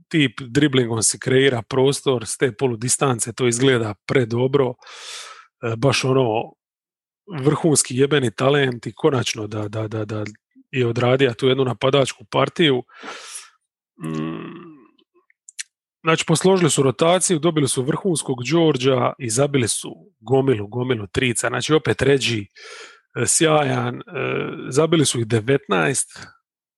[0.08, 6.54] tip driblingom se kreira prostor s te polu distance, to izgleda predobro, e, baš ono
[7.43, 10.23] vrhunski jebeni talent i konačno da, da, da, da
[10.71, 12.84] je odradio tu jednu napadačku partiju.
[14.06, 14.78] Mm,
[16.03, 21.47] znači, posložili su rotaciju, dobili su vrhunskog Đorđa i zabili su gomilu, gomilu trica.
[21.47, 22.45] Znači, opet ređi
[23.15, 24.01] E, sjajan, e,
[24.69, 26.27] zabili su ih 19,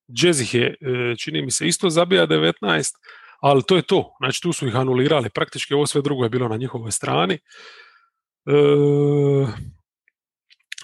[0.08, 2.94] Jazz ih je, e, čini mi se, isto zabija 19,
[3.42, 6.48] ali to je to, znači tu su ih anulirali, praktički ovo sve drugo je bilo
[6.48, 7.40] na njihovoj strani.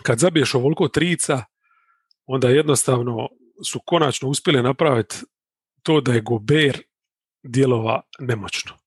[0.03, 1.43] Kad zabiješ ovoliko trica,
[2.25, 3.27] onda jednostavno
[3.69, 5.15] su konačno uspjeli napraviti
[5.83, 6.81] to da je Gober
[7.47, 8.77] djelova nemoćno.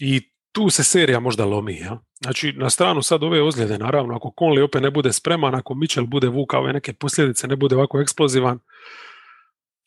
[0.00, 1.76] I tu se serija možda lomi.
[1.76, 2.00] Ja?
[2.22, 6.06] Znači, na stranu sad ove ozljede, naravno, ako Conley opet ne bude spreman, ako Mitchell
[6.06, 8.58] bude vukao ove neke posljedice, ne bude ovako eksplozivan,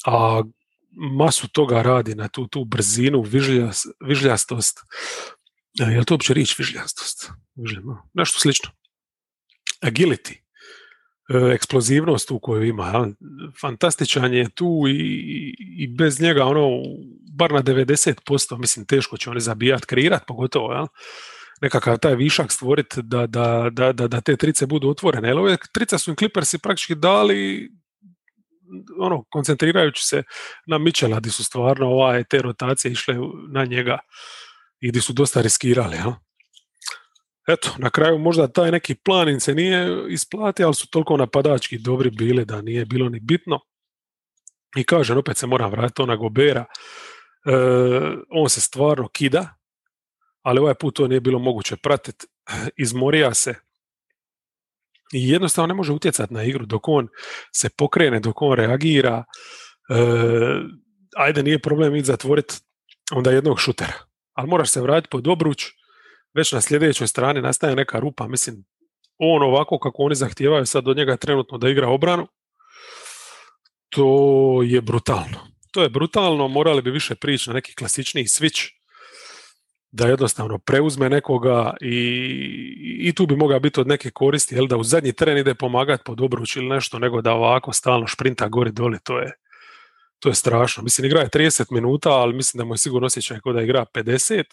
[0.05, 0.43] a
[0.91, 3.23] masu toga radi na tu, tu brzinu,
[4.01, 4.79] vižljastost.
[5.79, 7.31] E, je li to uopće riječ vižljastost?
[8.13, 8.71] Nešto slično.
[9.81, 10.33] Agility.
[10.33, 13.07] E, eksplozivnost u kojoj ima.
[13.61, 16.69] Fantastičan je tu i, i bez njega ono,
[17.37, 20.87] bar na 90%, mislim teško će oni zabijat, kreirat pogotovo, jel?
[21.61, 25.27] nekakav taj višak stvoriti da, da, da, da, te trice budu otvorene.
[25.27, 27.69] Jer ove trice su im Clippersi praktički dali
[28.99, 30.23] ono, koncentrirajući se
[30.67, 33.15] na Michela, gdje su stvarno ovaj, te rotacije išle
[33.49, 33.99] na njega
[34.79, 35.95] i gdje su dosta riskirali.
[35.95, 36.11] Jel?
[37.47, 42.09] eto, na kraju možda taj neki plan se nije isplatio, ali su toliko napadački dobri
[42.09, 43.59] bili da nije bilo ni bitno.
[44.77, 46.65] I kažem, opet se moram vratiti na Gobera.
[47.47, 47.51] E,
[48.29, 49.55] on se stvarno kida,
[50.41, 52.25] ali ovaj put to nije bilo moguće pratiti.
[52.83, 53.55] Izmorija se
[55.13, 57.07] i jednostavno ne može utjecati na igru dok on
[57.55, 59.23] se pokrene, dok on reagira.
[59.89, 59.95] E,
[61.15, 62.55] ajde, nije problem i zatvoriti
[63.11, 63.93] onda jednog šutera.
[64.33, 65.65] Ali moraš se vratiti pod obruč,
[66.33, 68.65] već na sljedećoj strani nastaje neka rupa, mislim,
[69.17, 72.27] on ovako kako oni zahtijevaju sad od njega trenutno da igra obranu,
[73.89, 75.56] to je brutalno.
[75.77, 78.69] To je brutalno, morali bi više prići na neki klasičniji switch,
[79.91, 81.97] da jednostavno preuzme nekoga i,
[83.01, 86.03] i tu bi mogao biti od neke koristi, jel da u zadnji tren ide pomagati
[86.05, 89.31] pod obruč ili nešto, nego da ovako stalno šprinta gori doli, to je,
[90.19, 90.83] to je strašno.
[90.83, 93.85] Mislim, igra je 30 minuta, ali mislim da mu je sigurno osjećaj kao da igra
[93.93, 94.39] 50.
[94.39, 94.45] E,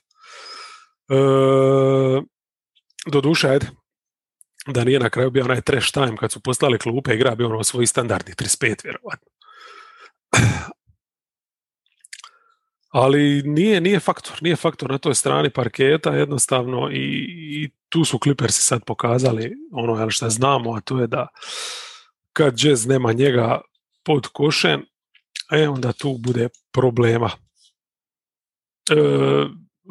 [3.06, 3.66] do duše, ajde,
[4.66, 7.64] da nije na kraju bio onaj trash time kad su poslali klupe igra bio ono
[7.64, 9.28] svoj standardni 35 vjerovatno.
[12.94, 17.26] Ali nije, nije faktor, nije faktor na toj strani parketa jednostavno i,
[17.62, 21.26] i tu su Clippersi sad pokazali ono što znamo, a to je da
[22.32, 23.60] kad Jazz nema njega
[24.04, 24.86] pod košem,
[25.52, 27.30] e onda tu bude problema.
[28.90, 28.94] E,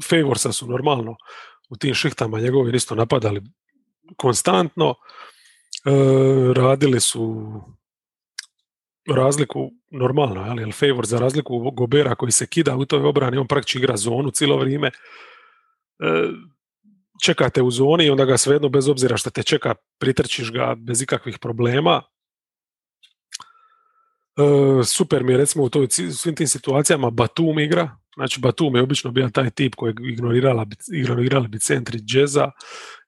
[0.10, 1.16] Favorsa su normalno
[1.70, 3.42] u tim šihtama njegovi isto napadali
[4.18, 4.94] konstantno, e,
[6.54, 7.52] radili su
[9.08, 13.48] razliku normalno, ali jel favor za razliku Gobera koji se kida u toj obrani, on
[13.48, 14.88] praktički igra zonu cijelo vrijeme.
[14.88, 14.92] E,
[17.24, 21.02] čekate u zoni i onda ga svejedno bez obzira što te čeka, pritrčiš ga bez
[21.02, 22.02] ikakvih problema.
[24.38, 28.82] E, super mi je recimo u toj, svim tim situacijama Batum igra, znači Batum je
[28.82, 32.52] obično bio taj tip koji ignorirala, ignorirali bi centri džeza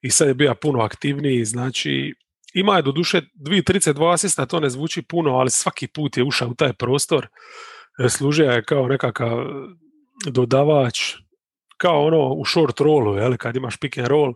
[0.01, 2.13] i sad je bio puno aktivniji, znači
[2.55, 6.47] ima je do duše 2.32 asista, to ne zvuči puno, ali svaki put je ušao
[6.49, 7.27] u taj prostor,
[7.99, 9.45] e, služio je kao nekakav
[10.25, 10.99] dodavač,
[11.77, 14.33] kao ono u short rollu, jel, kad imaš pick and roll,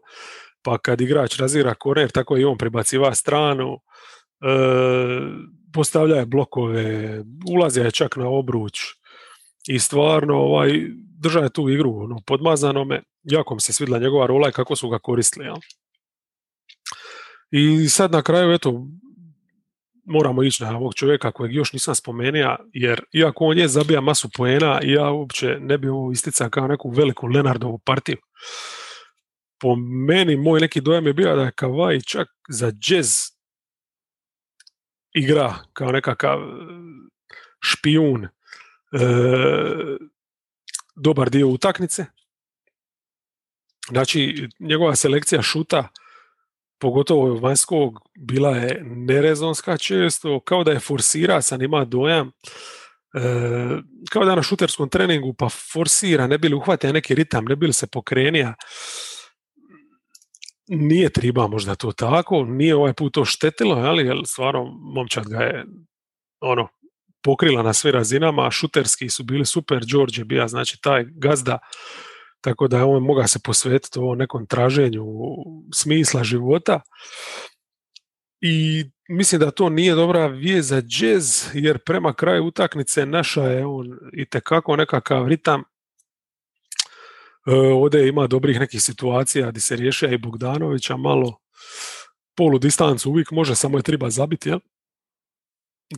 [0.64, 3.80] pa kad igrač razira korner, tako i on prebaciva stranu, e,
[5.74, 7.20] postavlja je blokove,
[7.56, 8.80] ulazi je čak na obruč
[9.68, 10.82] i stvarno ovaj,
[11.20, 14.76] drža je tu igru ono, podmazano me, jako mi se svidla njegova rola i kako
[14.76, 15.46] su ga koristili.
[15.46, 15.56] Jel.
[17.52, 18.88] I sad na kraju, eto,
[20.06, 24.30] moramo ići na ovog čovjeka kojeg još nisam spomenuo, jer iako on je zabija masu
[24.38, 28.18] poena, ja uopće ne bi ovo isticao kao neku veliku Lenardovu partiju.
[29.60, 29.76] Po
[30.08, 33.10] meni, moj neki dojam je bio da je Kavaj čak za jazz
[35.14, 36.40] igra kao nekakav
[37.62, 38.30] špijun e,
[40.96, 42.06] dobar dio utakmice.
[43.90, 45.88] Znači, njegova selekcija šuta
[46.80, 53.22] pogotovo vanjskog, bila je nerezonska često, kao da je forsira, sam ima dojam, e,
[54.10, 57.74] kao da je na šuterskom treningu pa forsira, ne bili uhvatio neki ritam, ne bili
[57.74, 58.54] se pokrenija.
[60.68, 65.38] Nije triba možda to tako, nije ovaj put to štetilo, ali jer stvarno momčad ga
[65.38, 65.66] je
[66.42, 66.68] ono,
[67.24, 71.60] pokrila na sve razinama, šuterski su bili super, George je bio znači taj gazda
[72.42, 75.06] tako da je on mogao se posvetiti ovom nekom traženju
[75.74, 76.82] smisla života.
[78.42, 83.66] I mislim da to nije dobra vijest za jazz, jer prema kraju utakmice naša je
[83.66, 85.64] on i tekako nekakav ritam.
[87.48, 91.38] E, ovdje ima dobrih nekih situacija gdje se rješava i Bogdanovića malo
[92.36, 94.60] polu distancu uvijek može, samo je treba zabiti, jel?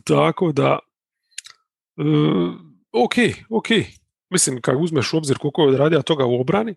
[0.04, 0.78] Tako da,
[1.98, 2.02] e,
[2.92, 3.14] ok,
[3.50, 3.66] ok,
[4.32, 6.74] Mislim, kad uzmeš u obzir koliko je odradio toga u obrani,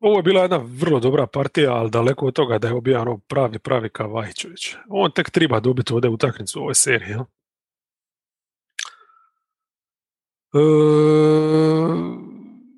[0.00, 3.18] ovo je bila jedna vrlo dobra partija, ali daleko od toga da je obija ono
[3.18, 4.74] pravi, pravi Kavajčević.
[4.88, 7.10] On tek treba dobiti ovdje utakmicu u ovoj seriji.
[7.10, 7.24] Ja?
[10.54, 10.60] E,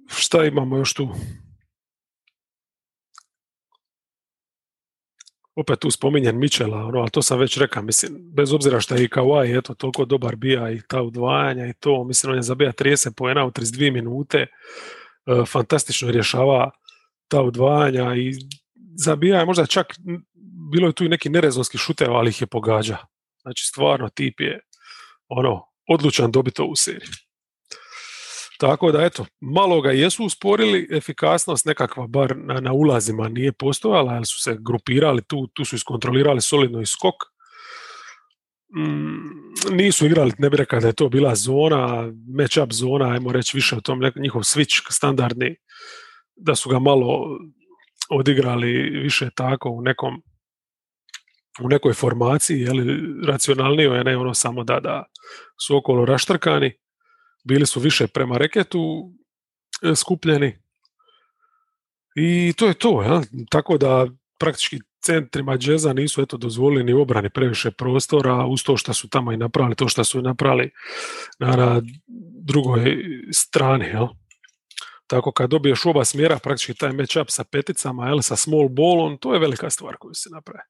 [0.07, 1.09] šta imamo još tu?
[5.57, 9.05] Opet tu spominjen Mičela, ono, ali to sam već rekao, mislim, bez obzira što je
[9.05, 12.73] i Kawhi, eto, toliko dobar bija i ta udvajanja i to, mislim, on je zabija
[12.73, 14.47] 30 poena u 32 minute, e,
[15.47, 16.71] fantastično rješava
[17.29, 18.33] ta udvajanja i
[18.97, 19.95] zabija je možda čak,
[20.73, 22.97] bilo je tu i neki nerezonski šuteva, ali ih je pogađa.
[23.43, 24.61] Znači, stvarno, tip je,
[25.29, 27.11] ono, odlučan dobiti ovu seriju.
[28.59, 34.13] Tako da, eto, malo ga jesu usporili, efikasnost nekakva bar na, na ulazima nije postojala,
[34.13, 37.15] ali su se grupirali tu, tu su iskontrolirali solidno i skok.
[38.77, 43.57] Mm, nisu igrali, ne bih rekao da je to bila zona, match-up zona, ajmo reći
[43.57, 45.57] više o tom, njihov switch standardni,
[46.37, 47.39] da su ga malo
[48.11, 50.23] odigrali više tako u nekom
[51.63, 55.05] u nekoj formaciji, je li racionalnije je ne ono samo da, da
[55.67, 56.73] su okolo raštrkani
[57.49, 59.11] bili su više prema reketu
[59.83, 60.59] e, skupljeni
[62.17, 63.23] i to je to, ja?
[63.51, 64.07] tako da
[64.39, 69.33] praktički centrima džeza nisu eto dozvolili ni obrani previše prostora uz to što su tamo
[69.33, 70.71] i napravili, to što su i napravili
[71.39, 71.83] na, na
[72.45, 72.97] drugoj
[73.33, 73.85] strani.
[73.85, 74.07] Jel?
[75.07, 79.35] Tako kad dobiješ oba smjera, praktički taj match-up sa peticama, jel, sa small ballom, to
[79.35, 80.65] je velika stvar koju se napravi.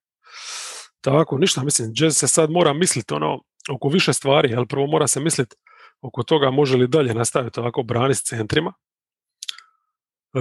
[1.01, 5.07] Tako, ništa, mislim, jazz se sad mora misliti ono, oko više stvari, jel, prvo mora
[5.07, 5.55] se misliti
[6.01, 8.73] oko toga može li dalje nastaviti ovako braniti s centrima.
[10.33, 10.39] E,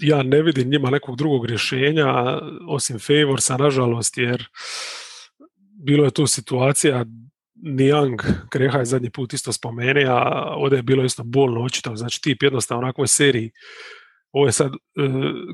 [0.00, 4.44] ja ne vidim njima nekog drugog rješenja osim Favorsa, nažalost, jer
[5.84, 7.04] bilo je tu situacija
[7.54, 12.22] Niang, Kreha je zadnji put isto spomene, a ovdje je bilo isto bolno očito, znači
[12.22, 13.50] tip jednostavno u onakvoj seriji
[14.34, 14.72] Ovo je sad,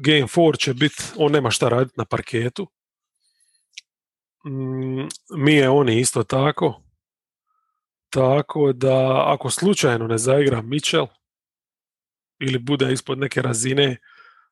[0.01, 2.67] Game 4 će biti, on nema šta raditi na parketu.
[4.47, 6.83] Mm, mi je oni isto tako.
[8.11, 11.07] Tako da ako slučajno ne zaigra Mitchell
[12.41, 13.97] ili bude ispod neke razine,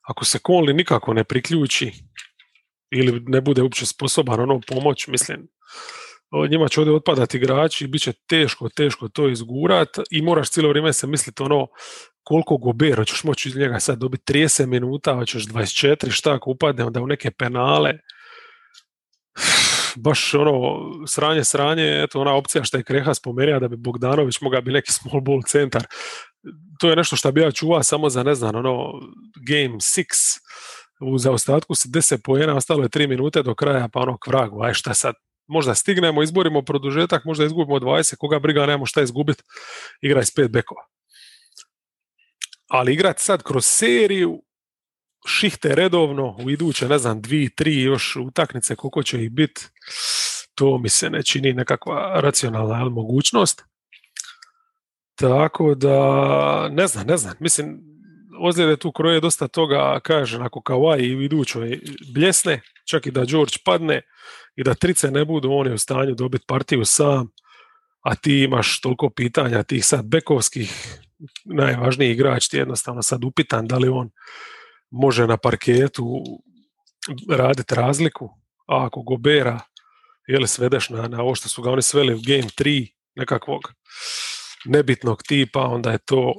[0.02, 1.92] ako se Conley nikako ne priključi
[2.90, 5.48] ili ne bude uopće sposoban ono pomoć, mislim,
[6.50, 10.68] njima će ovdje otpadati igrači i bit će teško, teško to izgurat i moraš cijelo
[10.68, 11.66] vrijeme se misliti ono
[12.22, 16.84] koliko Gobero ćeš moći iz njega sad dobiti 30 minuta, hoćeš 24, šta ako upadne
[16.84, 17.92] onda u neke penale.
[20.05, 24.61] Baš ono, sranje, sranje, eto ona opcija što je Kreha spomenuo da bi Bogdanović mogao
[24.61, 25.86] biti neki small ball centar.
[26.80, 28.92] To je nešto što bi ja čuvao samo za, ne znam, ono,
[29.49, 30.05] game 6
[31.01, 34.62] u zaostatku se 10 pojena, ostalo je 3 minute do kraja, pa ono k vragu,
[34.62, 35.14] aj šta sad,
[35.46, 39.42] možda stignemo, izborimo produžetak, možda izgubimo 20, koga briga, nemamo šta izgubiti,
[40.01, 40.82] igraj s pet bekova.
[42.68, 44.42] Ali igrati sad kroz seriju,
[45.28, 49.66] šihte redovno, u iduće, ne znam, dvi, tri još utakmice, koliko će ih biti,
[50.54, 53.62] to mi se ne čini nekakva racionalna mogućnost.
[55.14, 57.80] Tako da, ne znam, ne znam, mislim,
[58.40, 61.80] ozljede tu kroje dosta toga, kaže, ako Kawhi u idućoj
[62.14, 62.60] bljesne,
[62.90, 64.02] čak i da George padne
[64.56, 67.28] i da trice ne budu, on je u stanju dobiti partiju sam,
[68.00, 70.98] a ti imaš toliko pitanja tih sad bekovskih,
[71.44, 74.10] najvažniji igrač ti je jednostavno sad upitan da li on
[74.91, 76.22] može na parketu
[77.30, 78.30] raditi razliku,
[78.66, 79.61] a ako Gobera
[80.26, 83.61] je li svedeš na, na ovo što su ga oni sveli u game 3 nekakvog
[84.64, 86.34] nebitnog tipa, onda je to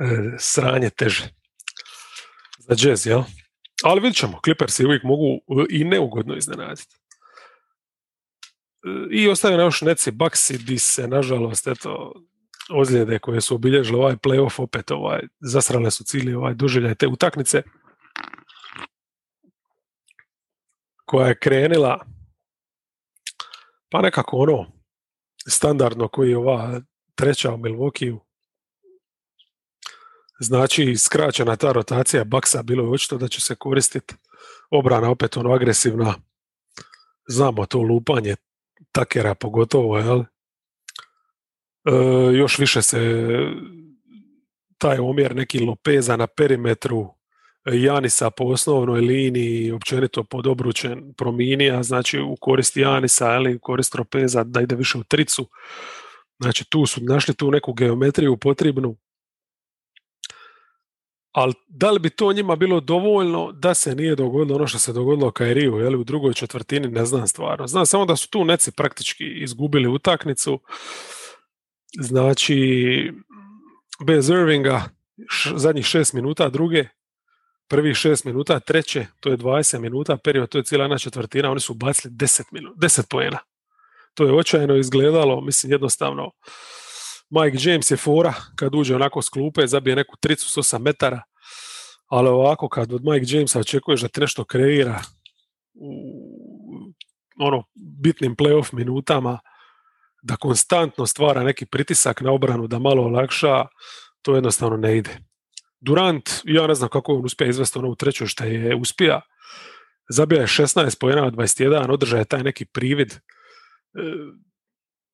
[0.00, 1.28] e, sranje teže
[2.58, 3.22] za jazz, jel?
[3.82, 6.96] Ali vidit ćemo, Clippersi uvijek mogu e, i neugodno iznenaditi.
[8.84, 12.12] E, I ostaju na još neci baksi di se, nažalost, eto,
[12.70, 17.62] ozljede koje su obilježile ovaj playoff opet ovaj, zasrale su cilje ovaj doživljaj te utakmice
[21.04, 22.06] koja je krenila
[23.90, 24.72] pa nekako ono
[25.48, 26.80] standardno koji je ova
[27.14, 28.18] treća u Milwaukee
[30.42, 34.14] Znači, skraćena ta rotacija baksa bilo je očito da će se koristiti
[34.70, 36.14] obrana opet ono agresivna.
[37.28, 38.36] Znamo to lupanje
[38.92, 40.24] takera pogotovo, jel?
[41.84, 41.92] E,
[42.34, 43.00] još više se
[44.78, 47.14] taj omjer neki Lopeza na perimetru
[47.64, 53.94] Janisa po osnovnoj liniji općenito pod obručen prominija, znači u korist Janisa ili u korist
[53.94, 55.48] Lopeza da ide više u tricu.
[56.40, 58.96] Znači tu su našli tu neku geometriju potrebnu
[61.32, 64.92] ali da li bi to njima bilo dovoljno da se nije dogodilo ono što se
[64.92, 67.66] dogodilo Kairiju jeli, u drugoj četvrtini, ne znam stvarno.
[67.66, 70.60] Znam samo da su tu neci praktički izgubili utakmicu.
[72.00, 73.12] Znači,
[74.06, 74.82] bez Irvinga
[75.56, 76.84] zadnjih šest minuta druge,
[77.68, 81.60] prvih šest minuta treće, to je 20 minuta period, to je cijela jedna četvrtina, oni
[81.60, 83.38] su bacili 10, minut, 10 pojena.
[84.14, 86.30] To je očajno izgledalo, mislim jednostavno,
[87.30, 91.22] Mike James je fora kad uđe onako s klupe, zabije neku tricu s 8 metara,
[92.06, 95.02] ali ovako kad od Mike Jamesa očekuješ da ti nešto kreira
[95.74, 95.92] u
[97.38, 99.38] ono bitnim playoff minutama,
[100.22, 103.66] da konstantno stvara neki pritisak na obranu, da malo olakša,
[104.22, 105.10] to jednostavno ne ide.
[105.80, 109.20] Durant, ja ne znam kako on uspije izvesti ono u trećoj što je uspija,
[110.10, 113.18] zabija je 16 po 1 21, održa je taj neki privid e,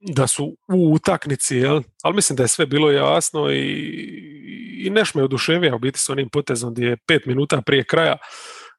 [0.01, 1.83] da su u utaknici, jel?
[2.03, 6.11] ali mislim da je sve bilo jasno i, i neš me oduševija u biti s
[6.11, 8.17] onim potezom gdje je pet minuta prije kraja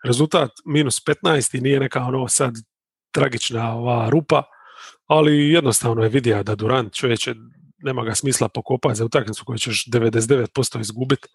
[0.06, 2.54] rezultat minus 15 i nije neka ono sad
[3.12, 4.44] tragična ova rupa,
[5.10, 7.36] ali jednostavno je vidio da Durant čovječe
[7.78, 11.28] nema ga smisla pokopati za utakmicu koju ćeš 99% izgubiti.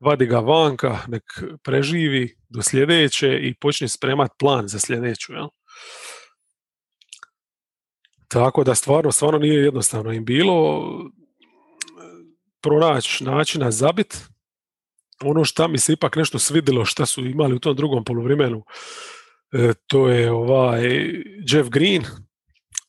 [0.00, 1.22] Vadi ga vanka, nek
[1.62, 5.32] preživi do sljedeće i počne spremati plan za sljedeću.
[5.32, 5.48] Jel?
[8.28, 10.82] Tako da stvarno, stvarno nije jednostavno im bilo
[12.62, 14.18] pronaći načina zabit.
[15.24, 18.64] Ono što mi se ipak nešto svidilo što su imali u tom drugom poluvremenu,
[19.52, 20.82] e, to je ovaj
[21.52, 22.02] Jeff Green.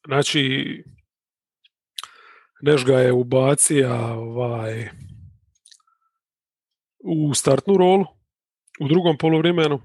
[0.07, 0.43] Znači,
[2.65, 4.89] Neš ga je ubacija ovaj,
[6.99, 8.05] u startnu rolu
[8.79, 9.81] u drugom poluvremenu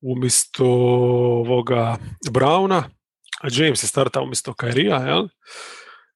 [0.00, 1.96] umjesto ovoga
[2.30, 2.90] Brauna
[3.52, 5.28] James je startao umjesto Kairija, jel?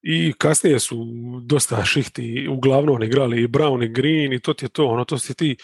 [0.02, 0.96] I kasnije su
[1.46, 5.18] dosta šihti uglavnom igrali i Brown i Green i to ti je to, ono, to
[5.18, 5.56] si ti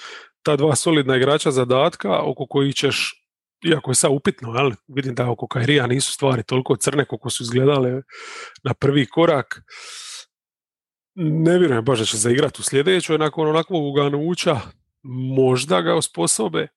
[0.42, 3.25] ta dva solidna igrača zadatka oko koji ćeš
[3.70, 4.70] iako je sad upitno, jel?
[4.88, 8.02] vidim da oko Kairija nisu stvari toliko crne koliko su izgledale
[8.64, 9.62] na prvi korak.
[11.18, 14.60] ne vjerujem baš da će zaigrati u sljedećoj, nakon onakvog uganuća
[15.36, 16.68] možda ga osposobe.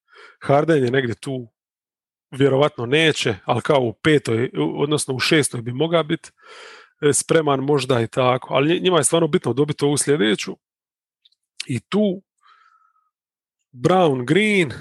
[0.42, 1.48] Harden je negdje tu
[2.32, 6.30] vjerovatno neće, ali kao u petoj, odnosno u šestoj bi mogao biti
[7.02, 10.58] e, spreman možda i tako, ali njima je stvarno bitno dobiti ovu sljedeću
[11.68, 12.22] i tu
[13.72, 14.72] Brown, Green,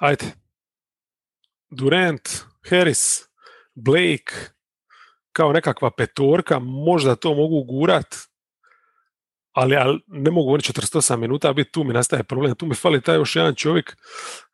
[0.00, 0.24] ajde,
[1.72, 2.28] Durant,
[2.70, 3.20] Harris,
[3.74, 4.34] Blake,
[5.32, 8.16] kao nekakva petorka, možda to mogu gurat,
[9.52, 12.54] ali, ali ne mogu oni 48 minuta biti tu mi nastaje problem.
[12.54, 13.96] Tu mi fali taj još jedan čovjek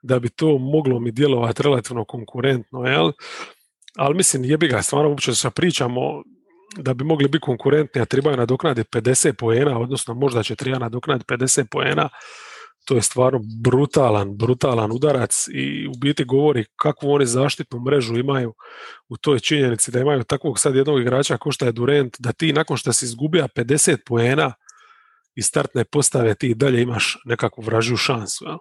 [0.02, 3.12] da bi to moglo mi djelovati relativno konkurentno, jel?
[3.96, 6.22] Ali mislim, jebi ga, stvarno uopće sa pričamo
[6.76, 11.34] da bi mogli biti konkurentni, a trebaju nadoknaditi 50 poena, odnosno možda će treba nadoknaditi
[11.34, 12.08] 50 poena,
[12.88, 18.54] to je stvarno brutalan, brutalan udarac i u biti govori kakvu oni zaštitnu mrežu imaju
[19.08, 22.52] u toj činjenici da imaju takvog sad jednog igrača ko što je Durant, da ti
[22.52, 24.54] nakon što si izgubija 50 poena
[25.34, 28.44] i startne postave ti dalje imaš nekakvu vražiju šansu.
[28.44, 28.58] Ja?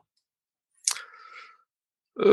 [2.26, 2.30] E,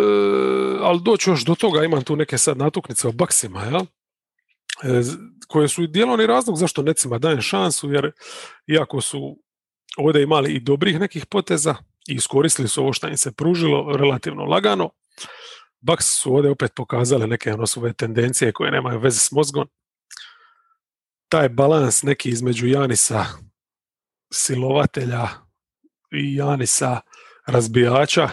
[0.80, 3.80] ali doću još do toga, imam tu neke sad natuknice o baksima, ja?
[4.82, 5.02] E,
[5.48, 8.12] koje su i razlog zašto necima dajem šansu, jer
[8.66, 9.43] iako su
[9.96, 11.74] ovdje imali i dobrih nekih poteza
[12.08, 14.90] i iskoristili su ovo što im se pružilo relativno lagano,
[15.80, 19.68] Bucks su ovdje opet pokazali neke ono svoje tendencije koje nemaju veze s mozgom.
[21.28, 23.24] Taj balans neki između Janisa
[24.32, 25.28] silovatelja
[26.12, 27.00] i Janisa
[27.46, 28.28] razbijača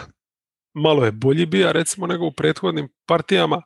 [0.74, 3.62] malo je bolji bija recimo nego u prethodnim partijama,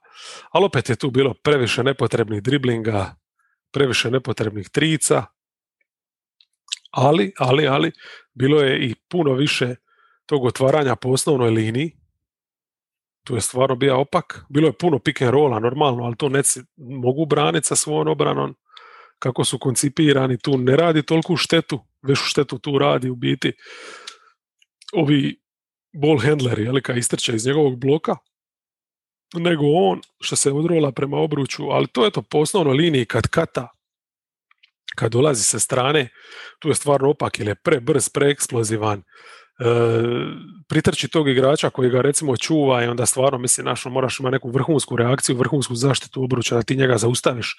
[0.50, 3.14] ali opet je tu bilo previše nepotrebnih driblinga,
[3.72, 5.24] previše nepotrebnih trica,
[6.96, 7.92] ali, ali, ali,
[8.34, 9.74] bilo je i puno više
[10.26, 11.92] tog otvaranja po osnovnoj liniji,
[13.24, 16.60] tu je stvarno bio opak, bilo je puno pick and rolla normalno, ali to neci
[16.76, 18.54] mogu braniti sa svojom obranom,
[19.18, 23.52] kako su koncipirani, tu ne radi toliku štetu, vešu štetu tu radi u biti
[24.92, 25.40] ovi
[25.92, 28.16] ball handleri, ali kad istrče iz njegovog bloka,
[29.34, 33.28] nego on što se odrola prema obruču, ali to je to po osnovnoj liniji kad
[33.28, 33.68] kata,
[34.96, 36.08] kad dolazi sa strane,
[36.58, 39.04] tu je stvarno opak ili je prebrz, preeksplozivan, e,
[40.68, 44.50] pritrči tog igrača koji ga recimo čuva i onda stvarno misli našo moraš imati neku
[44.50, 47.54] vrhunsku reakciju, vrhunsku zaštitu obruča da ti njega zaustaviš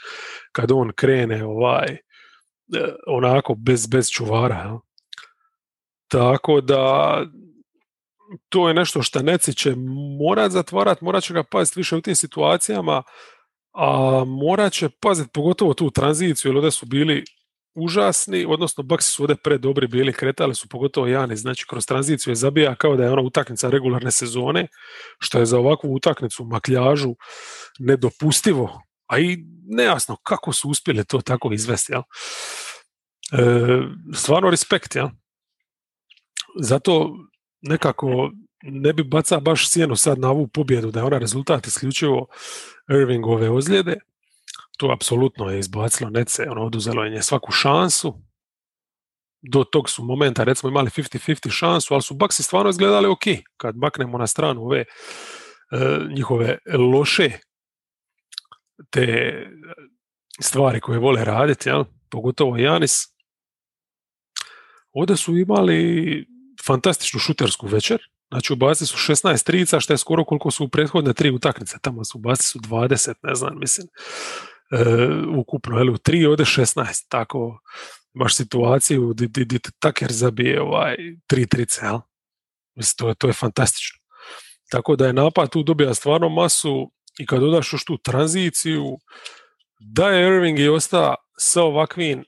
[0.51, 1.99] kad on krene ovaj e,
[3.07, 4.79] onako bez, bez čuvara.
[6.07, 7.23] Tako da
[8.49, 9.75] to je nešto što Neci će
[10.19, 13.03] morat zatvarati, morat će ga paziti više u tim situacijama,
[13.79, 17.23] a morat će paziti pogotovo tu tranziciju, jer ovdje su bili
[17.75, 22.35] užasni, odnosno Baksi su ovdje predobri bili, kretali su pogotovo Jani, znači kroz tranziciju je
[22.35, 24.67] zabija kao da je ona utakmica regularne sezone,
[25.19, 27.15] što je za ovakvu utakmicu makljažu
[27.79, 31.93] nedopustivo, a i nejasno kako su uspjeli to tako izvesti.
[31.93, 32.01] Jel?
[32.01, 33.81] E,
[34.13, 35.07] stvarno respekt, jel?
[36.61, 37.15] Zato
[37.67, 38.31] nekako
[38.63, 42.27] ne bi baca baš sjenu sad na ovu pobjedu, da je ona rezultat isključivo
[42.89, 43.95] Irvingove ozljede,
[44.77, 48.13] to apsolutno je izbacilo Nece, ono oduzelo je svaku šansu,
[49.41, 53.23] do tog su momenta recimo imali 50-50 šansu, ali su Baksi stvarno izgledali ok,
[53.57, 54.85] kad maknemo na stranu ove e,
[56.15, 56.57] njihove
[56.93, 57.31] loše
[58.89, 59.33] te
[60.41, 61.83] stvari koje vole raditi, jel?
[62.09, 63.03] pogotovo Janis,
[64.91, 66.25] ovdje su imali
[66.65, 67.99] fantastičnu šutersku večer,
[68.29, 72.03] znači ubacili su 16 trica, što je skoro koliko su u prethodne tri utakmice, tamo
[72.03, 73.87] su ubacili su 20, ne znam, mislim,
[74.71, 74.83] e,
[75.37, 77.59] ukupno, jel, u tri ovdje 16, tako
[78.15, 80.95] imaš situaciju di, Taker zabije ovaj,
[81.27, 81.99] tri trice, jel?
[82.75, 83.99] Mislim, to je, to je fantastično.
[84.71, 88.97] Tako da je napad tu dobija stvarno masu i kad dodaš još tu tranziciju,
[89.79, 92.23] da je Irving i ostao sa ovakvim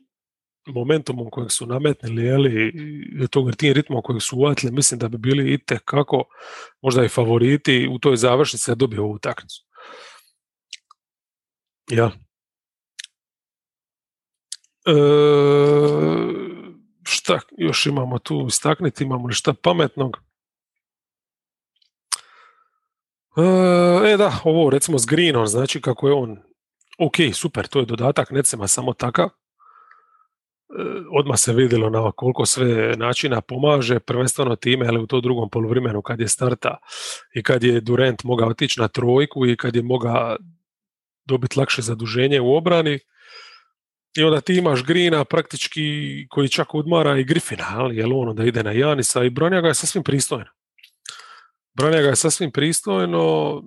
[0.73, 2.73] momentumom kojeg su nametnili, jeli,
[3.31, 6.23] tog tim ritmom kojeg su uvatili, mislim da bi bili i kako
[6.81, 9.65] možda i favoriti u toj završnici da dobiju ovu utakmicu.
[11.91, 12.11] Ja.
[14.85, 14.93] E,
[17.03, 20.17] šta još imamo tu istakniti, imamo li šta pametnog?
[23.37, 26.49] E, e da, ovo recimo s Greenom, znači kako je on
[26.99, 29.29] ok, super, to je dodatak Necema samo takav,
[31.11, 36.01] odmah se vidjelo na koliko sve načina pomaže, prvenstveno time, ali u to drugom poluvremenu
[36.01, 36.77] kad je starta
[37.35, 40.37] i kad je Durant mogao otići na trojku i kad je mogao
[41.25, 42.99] dobiti lakše zaduženje u obrani.
[44.17, 45.81] I onda ti imaš Grina praktički
[46.29, 49.67] koji čak odmara i Griffina, ali je ono da ide na Janisa i Bronja ga
[49.67, 50.49] je sasvim pristojno.
[51.73, 53.63] Bronja ga je sasvim pristojno,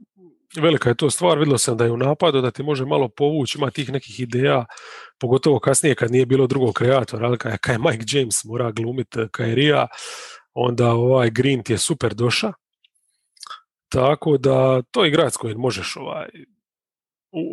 [0.60, 3.58] velika je to stvar, vidjelo sam da je u napadu, da ti može malo povući,
[3.58, 4.64] ima tih nekih ideja,
[5.18, 9.86] pogotovo kasnije kad nije bilo drugog kreatora, ali kad je Mike James mora glumiti Kairija,
[10.54, 12.52] onda ovaj Green ti je super doša.
[13.88, 16.28] Tako da to je igrač koji možeš ovaj,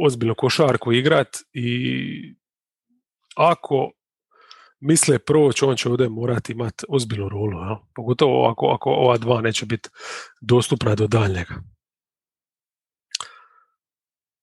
[0.06, 2.36] ozbiljno košarku igrat i
[3.36, 3.92] ako
[4.80, 7.80] misle proći, on će ovdje morati imati ozbiljnu rolu, ja?
[7.96, 9.90] pogotovo ako, ako ova dva neće biti
[10.42, 11.56] dostupna do daljnjega.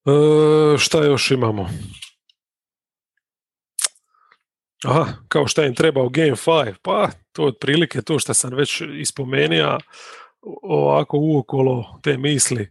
[0.06, 1.70] E, šta još imamo?
[4.84, 8.54] Aha, kao šta im treba u Game 5, pa to je otprilike to što sam
[8.54, 9.78] već ispomenio,
[10.62, 12.70] ovako uokolo te misli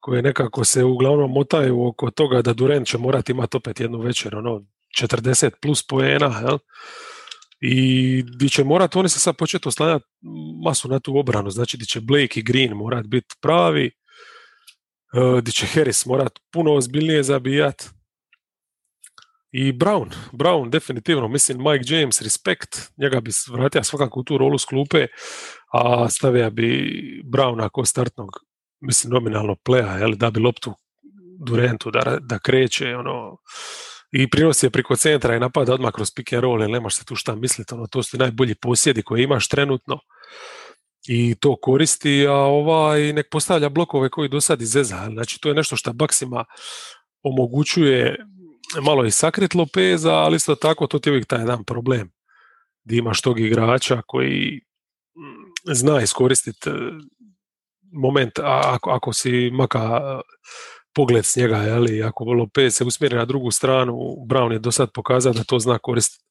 [0.00, 4.36] koje nekako se uglavnom motaju oko toga da Durant će morati imati opet jednu večer,
[4.36, 4.62] ono,
[5.02, 6.58] 40 plus poena, jel?
[7.60, 10.04] I di će morati, oni se sad početi oslanjati
[10.64, 13.90] masu na tu obranu, znači di će Blake i Green morati biti pravi,
[15.16, 17.84] e, di će Harris morati puno ozbiljnije zabijati.
[19.52, 24.58] I Brown, Brown definitivno, mislim Mike James, respekt, njega bi vratio svakako u tu rolu
[24.58, 25.06] sklupe,
[25.72, 28.30] a stavio bi Brown ako startnog,
[28.80, 30.74] mislim nominalno pleja, jel, da bi loptu
[31.46, 33.36] Durantu da, da kreće, ono,
[34.12, 37.04] i prinos je priko centra i napada odmah kroz pick and roll, jer nemaš se
[37.04, 39.98] tu šta misliti, ono, to su najbolji posjedi koje imaš trenutno
[41.08, 45.08] i to koristi, a ovaj nek postavlja blokove koji do sad izeza.
[45.12, 46.44] Znači to je nešto što Baksima
[47.22, 48.16] omogućuje
[48.82, 52.10] malo i sakrit Lopeza, ali isto tako to ti je uvijek taj jedan problem
[52.84, 54.60] gdje imaš tog igrača koji
[55.16, 56.72] mm, zna iskoristiti e,
[57.92, 60.00] moment, ako, ako si maka
[60.94, 63.96] pogled s njega, jeli, ako Lopez se usmjeri na drugu stranu,
[64.28, 66.24] Brown je do sad pokazao da to zna koristiti,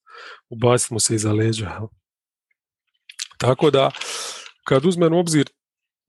[0.49, 1.81] ubaciti mu se iza leđa.
[3.37, 3.91] Tako da,
[4.65, 5.49] kad uzmem u obzir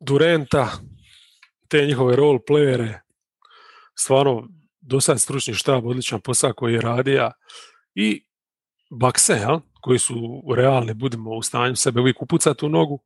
[0.00, 0.70] Durenta,
[1.68, 2.98] te njihove role playere,
[3.98, 4.48] stvarno
[4.80, 7.30] do sad stručni štab, odličan posao koji je radio
[7.94, 8.26] i
[8.90, 13.02] bakse, jel, koji su realni, budemo u stanju sebe uvijek upucati u nogu,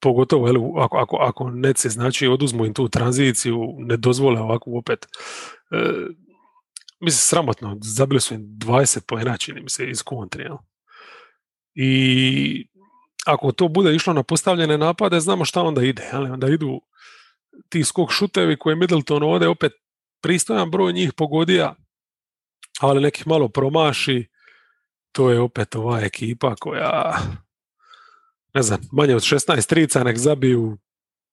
[0.00, 5.06] pogotovo jel, ako, ako, ako neci znači oduzmu im tu tranziciju, ne dozvole ovakvu opet.
[5.70, 5.92] E,
[7.00, 10.44] mislim, sramotno, zabili su im 20 pojena, čini mi se, iz kontri.
[11.74, 12.68] I
[13.26, 16.02] ako to bude išlo na postavljene napade, znamo šta onda ide.
[16.12, 16.32] Jel?
[16.32, 16.80] Onda idu
[17.68, 19.72] ti skok šutevi koje Middleton ovdje opet
[20.20, 21.74] pristojan broj njih pogodija,
[22.80, 24.28] ali nekih malo promaši,
[25.12, 27.18] to je opet ova ekipa koja
[28.54, 30.78] ne znam, manje od 16 trica, nek zabiju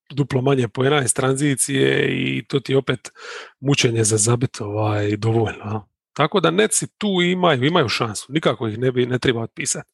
[0.10, 3.12] duplo manje po iz tranzicije i to ti opet
[3.60, 5.89] mučenje za zabit ovaj, dovoljno.
[6.14, 9.89] Tako da neci tu imaju, imaju šansu, nikako ih ne, bi, ne treba otpisati.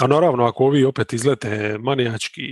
[0.00, 2.42] A naravno, ako ovi opet izlete manijački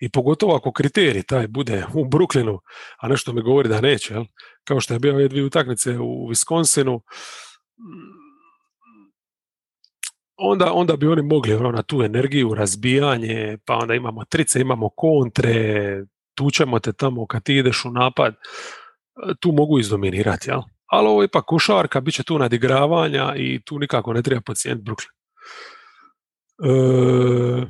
[0.00, 2.58] i pogotovo ako kriterij taj bude u Brooklynu,
[2.98, 4.24] a nešto mi govori da neće, jel?
[4.64, 7.00] kao što je bio ove dvije utakmice u Wisconsinu,
[10.36, 14.88] onda, onda bi oni mogli ono, na tu energiju, razbijanje, pa onda imamo trice, imamo
[14.96, 15.54] kontre,
[16.34, 18.34] tučemo te tamo kad ti ideš u napad,
[19.40, 20.60] tu mogu izdominirati, jel?
[20.86, 24.82] Ali ovo je ipak košarka, bit će tu nadigravanja i tu nikako ne treba pacijent
[24.82, 25.10] Brooklyn.
[26.64, 27.66] E,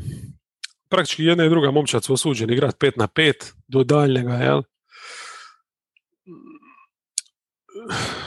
[0.89, 4.63] praktički jedna i druga momčad su osuđeni igrati 5 na 5 do daljnjega, jel?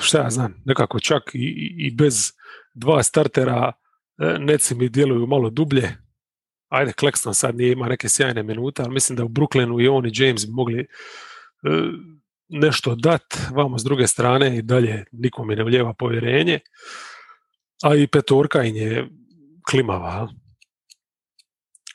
[0.01, 2.32] Šta ja znam, nekako čak i, i bez
[2.74, 3.72] dva startera
[4.20, 5.97] E, neci mi djeluju malo dublje.
[6.70, 10.05] Ajde, Claxton sad nije ima neke sjajne minute, ali mislim da u Brooklynu i on
[10.05, 10.86] i James bi mogli e,
[12.49, 16.60] nešto dat, vamo s druge strane i dalje nikom mi ne vljeva povjerenje,
[17.84, 19.10] a i petorka im je
[19.70, 20.30] klimava.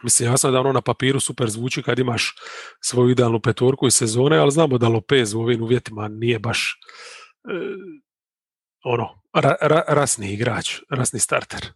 [0.05, 2.35] Mislim, jasno da ono na papiru super zvuči kad imaš
[2.81, 6.81] svoju idealnu petorku iz sezone, ali znamo da Lopez u ovim uvjetima nije baš
[7.45, 7.55] e,
[8.85, 11.67] ono, ra, ra, rasni igrač, rasni starter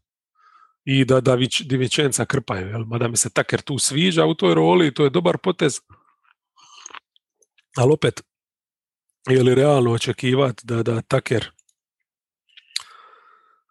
[0.85, 2.85] i da, da Divičenca krpaju, jel?
[2.85, 5.81] mada mi se Taker tu sviđa u toj roli, to je dobar potez,
[7.77, 8.23] ali opet,
[9.29, 11.45] je li realno očekivati da, da Taker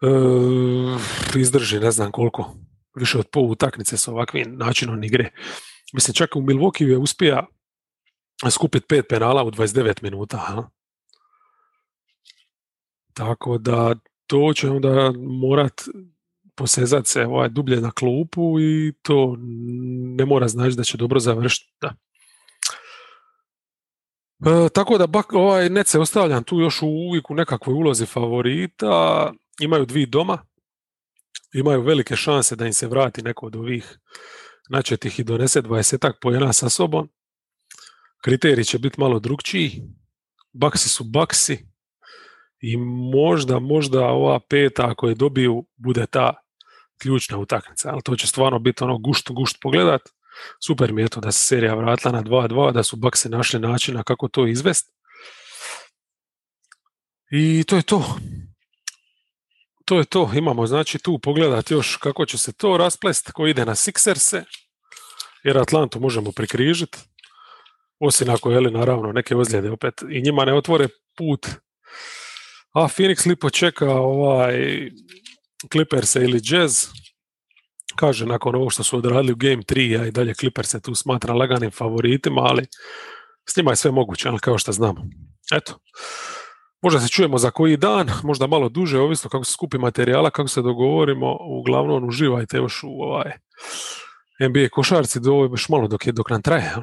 [0.02, 0.10] e,
[1.40, 2.56] izdrži ne znam koliko,
[3.00, 5.30] više od pol utakmice s ovakvim načinom igre.
[5.94, 7.46] Mislim, čak u Milwaukee je uspija
[8.52, 10.38] skupiti pet penala u 29 minuta.
[10.38, 10.70] Ha?
[13.14, 13.96] Tako da
[14.28, 15.82] to će onda morat
[16.56, 19.36] posezat se ovaj, dublje na klupu i to
[20.18, 21.74] ne mora znači da će dobro završiti.
[21.82, 21.94] Da.
[24.46, 28.06] E, tako da bak, ovaj net se ostavljam tu još u, uvijek u nekakvoj ulozi
[28.06, 29.34] favorita.
[29.62, 30.47] Imaju dvi doma,
[31.54, 33.98] imaju velike šanse da im se vrati neko od ovih
[34.70, 37.10] načetih i donese 20 pojena sa sobom.
[38.24, 39.82] kriteriji će biti malo drugčiji,
[40.54, 41.66] baksi su baksi
[42.60, 42.78] i
[43.14, 46.34] možda, možda ova peta ako je dobiju bude ta
[47.02, 50.02] ključna utakmica, ali to će stvarno biti ono gušt, gušt pogledat.
[50.68, 54.04] Super mi je to da se serija vratila na 2-2, da su baksi našli načina
[54.04, 54.92] kako to izvesti.
[57.32, 58.18] I to je to.
[59.88, 60.32] To je to.
[60.34, 64.44] Imamo znači tu pogledati još kako će se to rasplest, ko ide na Sixerse,
[65.44, 66.98] jer Atlantu možemo prikrižiti,
[68.00, 71.48] osim ako je naravno neke ozljede opet i njima ne otvore put.
[72.74, 74.90] A Phoenix lipo čeka ovaj
[75.72, 76.86] Clippers ili Jazz.
[77.96, 80.96] Kaže, nakon ovo što su odradili u Game 3, ja i dalje Clippers se tu
[80.96, 82.66] smatra laganim favoritima, ali
[83.50, 85.06] s njima je sve moguće, ali kao što znamo.
[85.52, 85.80] Eto,
[86.82, 90.48] Možda se čujemo za koji dan, možda malo duže, ovisno kako se skupi materijala, kako
[90.48, 91.38] se dogovorimo.
[91.60, 93.32] Uglavnom uživajte još u ovaj
[94.40, 96.76] NBA košarci do još malo dok, je, dok nam traje.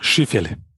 [0.00, 0.69] Šifjeli.